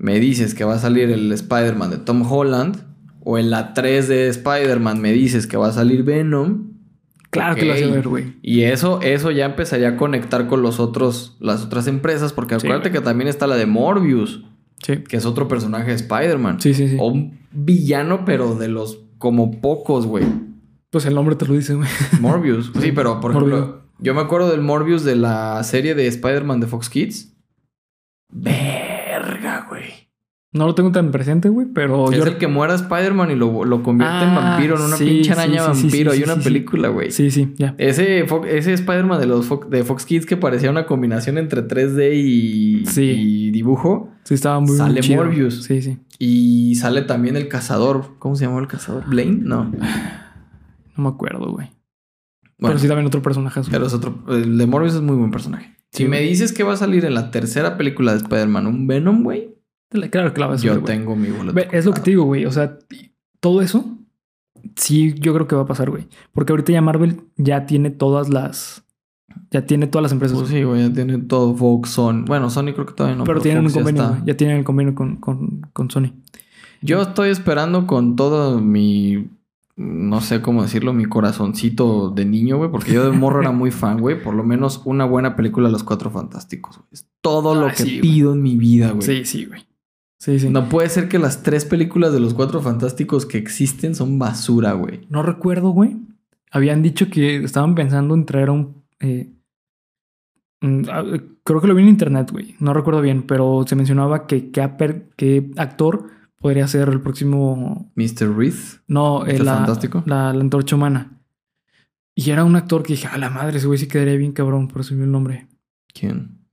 [0.00, 2.76] me dices que va a salir el Spider-Man de Tom Holland,
[3.22, 6.70] o en la 3 de Spider-Man me dices que va a salir Venom,
[7.30, 8.34] Claro que lo hace ver, güey.
[8.42, 12.90] Y eso, eso ya empezaría a conectar con los otros, las otras empresas, porque acuérdate
[12.90, 14.42] que también está la de Morbius,
[14.82, 14.96] Sí.
[15.08, 16.60] que es otro personaje de Spider-Man.
[16.60, 16.96] Sí, sí, sí.
[16.98, 20.24] O un villano, pero de los como pocos, güey.
[20.90, 21.88] Pues el nombre te lo dice, güey.
[22.20, 22.72] Morbius.
[22.80, 23.52] Sí, pero por Morbius.
[23.52, 27.32] ejemplo, yo me acuerdo del Morbius de la serie de Spider-Man de Fox Kids.
[28.32, 28.89] Güey.
[30.52, 32.24] No lo tengo tan presente, güey, pero es yo.
[32.24, 35.30] el que muera Spider-Man y lo, lo convierte en Ah, vampiro, en una sí, pinche
[35.30, 36.10] araña sí, sí, vampiro.
[36.12, 37.12] Hay una película, güey.
[37.12, 37.76] Sí, sí, ya.
[37.78, 41.62] Ese, Fo- ese Spider-Man de los Fo- de Fox Kids que parecía una combinación entre
[41.68, 44.10] 3D y, dibujo.
[44.24, 45.22] Sí, estaba muy Sale chido.
[45.22, 45.62] Morbius.
[45.62, 45.98] Sí, sí.
[46.18, 48.16] Y sale también el cazador.
[48.18, 49.06] ¿Cómo se llama el cazador?
[49.08, 49.40] ¿Blaine?
[49.44, 49.70] No.
[50.96, 51.68] No me acuerdo, güey.
[52.58, 53.60] Bueno, pero sí también otro personaje.
[53.70, 54.22] pero es otro.
[54.28, 55.76] El de Morbius es muy buen personaje.
[55.92, 59.22] Si me dices que va a salir en la tercera película de Spider-Man un Venom,
[59.22, 59.54] güey,
[59.90, 61.52] Claro que la vas a yo ver, tengo mi boleto.
[61.52, 62.46] Ve, Es lo que te digo, güey.
[62.46, 62.78] O sea,
[63.40, 63.84] todo eso,
[64.76, 66.06] sí, yo creo que va a pasar, güey.
[66.32, 68.84] Porque ahorita ya Marvel ya tiene todas las.
[69.50, 70.36] Ya tiene todas las empresas.
[70.38, 72.24] Pues sí, güey, ya tiene todo Fox, Sony.
[72.26, 73.24] Bueno, Sony creo que todavía no.
[73.24, 74.22] pero tienen un Fox convenio.
[74.24, 76.12] Ya tienen el convenio con, con, con Sony.
[76.82, 79.28] Yo estoy esperando con todo mi.
[79.76, 83.70] No sé cómo decirlo, mi corazoncito de niño, güey, porque yo de morro era muy
[83.70, 84.22] fan, güey.
[84.22, 86.88] Por lo menos una buena película de los cuatro fantásticos, güey.
[86.92, 88.00] Es todo lo Ah, que sí, güey.
[88.00, 89.02] pido en mi vida, güey.
[89.02, 89.62] Sí, sí, güey.
[90.20, 90.50] Sí, sí.
[90.50, 90.60] No.
[90.60, 94.72] No puede ser que las tres películas de los cuatro fantásticos que existen son basura,
[94.74, 95.06] güey.
[95.22, 95.96] recuerdo, güey.
[96.52, 98.84] Habían dicho que estaban pensando en traer a un.
[99.00, 99.32] eh,
[100.88, 101.04] ah,
[101.42, 102.54] Creo que lo vi en internet, güey.
[102.60, 107.90] No recuerdo bien, pero se mencionaba que qué actor podría ser el próximo.
[107.94, 108.36] Mr.
[108.36, 108.80] Reese.
[108.88, 109.44] No, eh, ¿Mr.
[109.44, 110.02] la, Fantástico?
[110.04, 111.18] La, la antorcha humana.
[112.14, 114.68] Y era un actor que dije, a la madre, ese güey sí quedaría bien cabrón,
[114.68, 115.46] por eso el nombre.
[115.94, 116.44] ¿Quién?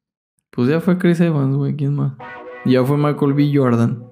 [0.51, 1.76] Pues ya fue Chris Evans, güey.
[1.76, 2.13] ¿Quién más?
[2.66, 3.51] Ya fue Michael B.
[3.53, 4.03] Jordan.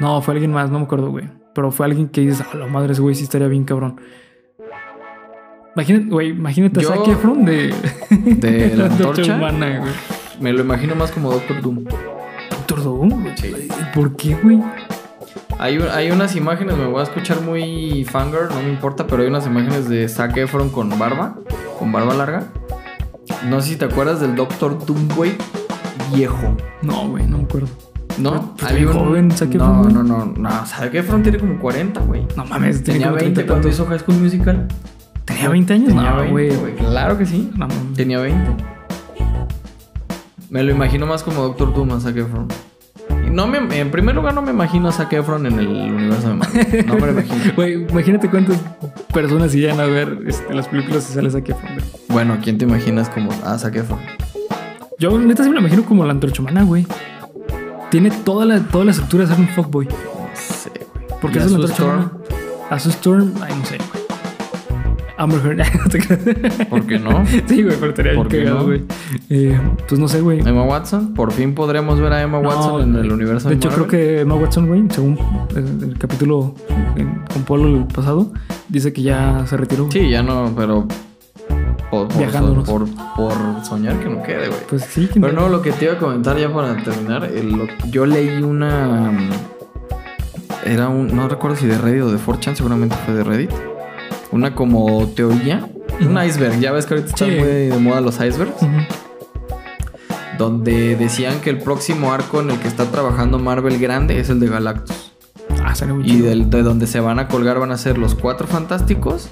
[0.00, 1.28] No, fue alguien más, no me acuerdo, güey.
[1.54, 4.00] Pero fue alguien que dices, a la madre, ese güey sí estaría bien cabrón.
[5.74, 7.74] Imagínate, güey, imagínate Yo- a Zac Efron de,
[8.10, 9.34] ¿De la antorcha?
[9.36, 9.92] humana, güey.
[10.40, 11.84] Me lo imagino más como Doctor Doom.
[12.50, 13.24] Doctor Doom.
[13.36, 13.68] Sí.
[13.94, 14.60] ¿Por qué, güey?
[15.58, 19.28] Hay, hay unas imágenes, me voy a escuchar muy fangirl, no me importa, pero hay
[19.28, 21.36] unas imágenes de Zac Efron con barba,
[21.78, 22.44] con barba larga.
[23.48, 25.32] No sé si te acuerdas del Doctor Doom, güey,
[26.14, 26.56] viejo.
[26.82, 27.68] No, güey, no me acuerdo.
[28.18, 28.54] ¿No?
[28.56, 29.94] Pues, joven Zac Efron, No, güey.
[29.94, 30.66] no, no, no.
[30.66, 32.26] Zac Efron tiene como 40, güey.
[32.36, 34.68] No mames, tenía Tenía como 20 30 cuando hizo High School Musical.
[35.24, 35.88] ¿Tenía 20 años?
[35.88, 36.74] Tenía no, 20, güey.
[36.76, 37.50] Claro que sí.
[37.56, 37.68] No.
[37.94, 38.64] Tenía 20.
[40.50, 42.48] Me lo imagino más como Doctor Doom a Zac Efron.
[43.30, 46.34] No me, en primer lugar, no me imagino a Zac Efron en el universo de
[46.34, 46.86] Marvel.
[46.86, 47.52] No me lo imagino.
[47.56, 48.56] Güey, imagínate cuántas
[49.12, 51.76] personas irían a ver este, las películas si sale Zac Efron.
[52.08, 53.98] Bueno, ¿quién te imaginas como a Zac Efron?
[54.98, 56.86] Yo, neta, sí me lo imagino como la antorcha humana, güey.
[57.90, 59.86] Tiene toda la, toda la estructura de ser un fuckboy.
[59.86, 59.92] No
[60.34, 61.06] sé, güey.
[61.20, 62.12] Porque ¿Y es la humana.
[62.70, 63.88] A su Storm, ay, no sé, güey.
[65.16, 65.58] Amber Heard.
[66.60, 66.66] No.
[66.70, 67.24] ¿Por qué no?
[67.26, 68.64] sí, güey, pero estaría bien ¿Por qué cagado, no?
[68.66, 68.84] güey.
[69.30, 70.40] Eh, pues no sé, güey.
[70.40, 71.14] Emma Watson.
[71.14, 73.88] Por fin podremos ver a Emma No, Watson en el universo De de hecho, creo
[73.88, 75.18] que Emma Watson, güey, según
[75.56, 76.54] el, el capítulo
[76.96, 78.32] en- con Polo el pasado,
[78.68, 79.88] dice que ya se retiró.
[79.90, 80.86] Sí, ya no, pero.
[81.90, 84.60] Por, por, por, por soñar que no quede, güey.
[84.68, 87.50] Pues sí, ¿quién Pero no, lo que te iba a comentar ya para terminar, el-
[87.52, 89.10] lo- yo leí una...
[90.64, 91.14] Era un...
[91.16, 93.50] No recuerdo si de Reddit o de 4chan, seguramente fue de Reddit.
[94.32, 95.66] Una como teoría.
[96.00, 97.36] Un iceberg, ya ves que ahorita están Sí.
[97.36, 98.54] muy de moda los icebergs.
[100.36, 104.38] Donde decían que el próximo arco en el que está trabajando Marvel grande es el
[104.40, 105.12] de Galactus.
[105.64, 105.72] Ah,
[106.04, 109.28] Y del- de donde se van a colgar van a ser los cuatro fantásticos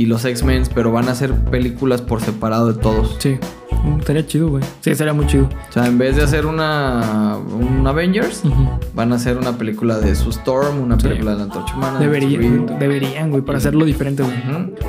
[0.00, 3.16] y los X-Men, pero van a ser películas por separado de todos.
[3.18, 3.38] Sí,
[3.98, 4.64] estaría chido, güey.
[4.80, 5.44] Sí, estaría muy chido.
[5.68, 8.42] O sea, en vez de hacer una un Avengers,
[8.94, 11.06] van a hacer una película de su Storm, una Sí.
[11.08, 11.98] película de la Antorcha Humana.
[11.98, 14.36] de Deberían, deberían, güey, para hacerlo diferente, güey.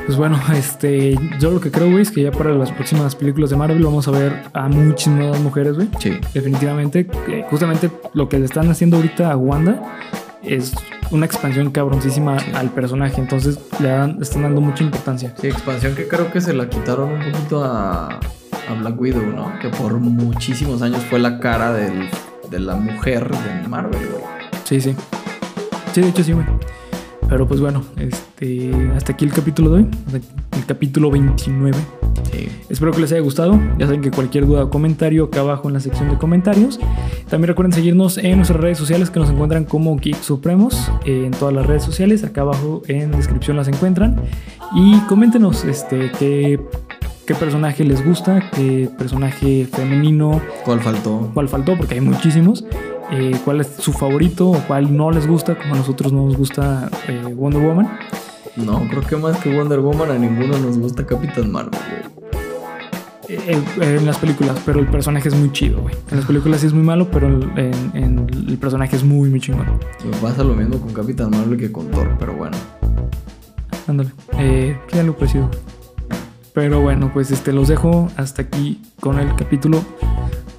[0.06, 3.50] Pues bueno, este, yo lo que creo, güey, es que ya para las próximas películas
[3.50, 5.90] de Marvel vamos a ver a muchísimas mujeres, güey.
[6.00, 6.14] Sí.
[6.34, 7.06] Definitivamente,
[7.50, 9.82] justamente lo que le están haciendo ahorita a Wanda
[10.42, 10.74] es
[11.12, 13.20] una expansión cabroncísima al personaje.
[13.22, 15.34] Entonces le dan- están dando mucha importancia.
[15.40, 18.08] Sí, expansión que creo que se la quitaron un poquito a,
[18.70, 19.52] a Black Widow, ¿no?
[19.60, 22.10] Que por muchísimos años fue la cara del-
[22.50, 24.24] de la mujer de Marvel, güey.
[24.64, 24.96] Sí, sí.
[25.94, 26.46] Sí, de hecho sí, güey.
[27.32, 29.88] Pero pues bueno, este, hasta aquí el capítulo de hoy,
[30.52, 31.78] el capítulo 29.
[32.30, 32.50] Sí.
[32.68, 33.58] Espero que les haya gustado.
[33.80, 36.78] Ya saben que cualquier duda o comentario acá abajo en la sección de comentarios.
[37.30, 41.32] También recuerden seguirnos en nuestras redes sociales que nos encuentran como Geek Supremos eh, en
[41.32, 42.26] todas las redes sociales.
[42.26, 44.22] Acá abajo en descripción las encuentran.
[44.76, 46.60] Y coméntenos este, qué,
[47.26, 51.32] qué personaje les gusta, qué personaje femenino, ¿Cuál faltó?
[51.34, 52.66] cuál faltó, porque hay muchísimos.
[53.12, 56.38] Eh, cuál es su favorito o cuál no les gusta, como a nosotros no nos
[56.38, 57.90] gusta eh, Wonder Woman.
[58.56, 62.12] No, creo que más que Wonder Woman a ninguno nos gusta Capitán Marvel, güey.
[63.30, 65.96] Eh, eh, en las películas, pero el personaje es muy chido, güey.
[66.10, 69.30] En las películas sí es muy malo, pero el- en, en el personaje es muy,
[69.30, 69.68] muy chingón.
[70.04, 72.58] Me pasa lo mismo con Capitán Marvel que con Thor, pero bueno.
[73.88, 74.10] Ándale.
[74.38, 75.50] Eh, sí, algo parecido.
[76.54, 79.82] Pero bueno, pues este los dejo hasta aquí con el capítulo.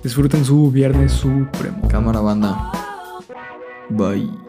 [0.03, 1.86] Disfruten su Viernes Supremo.
[1.88, 2.72] Cámara banda.
[3.88, 4.41] Bye.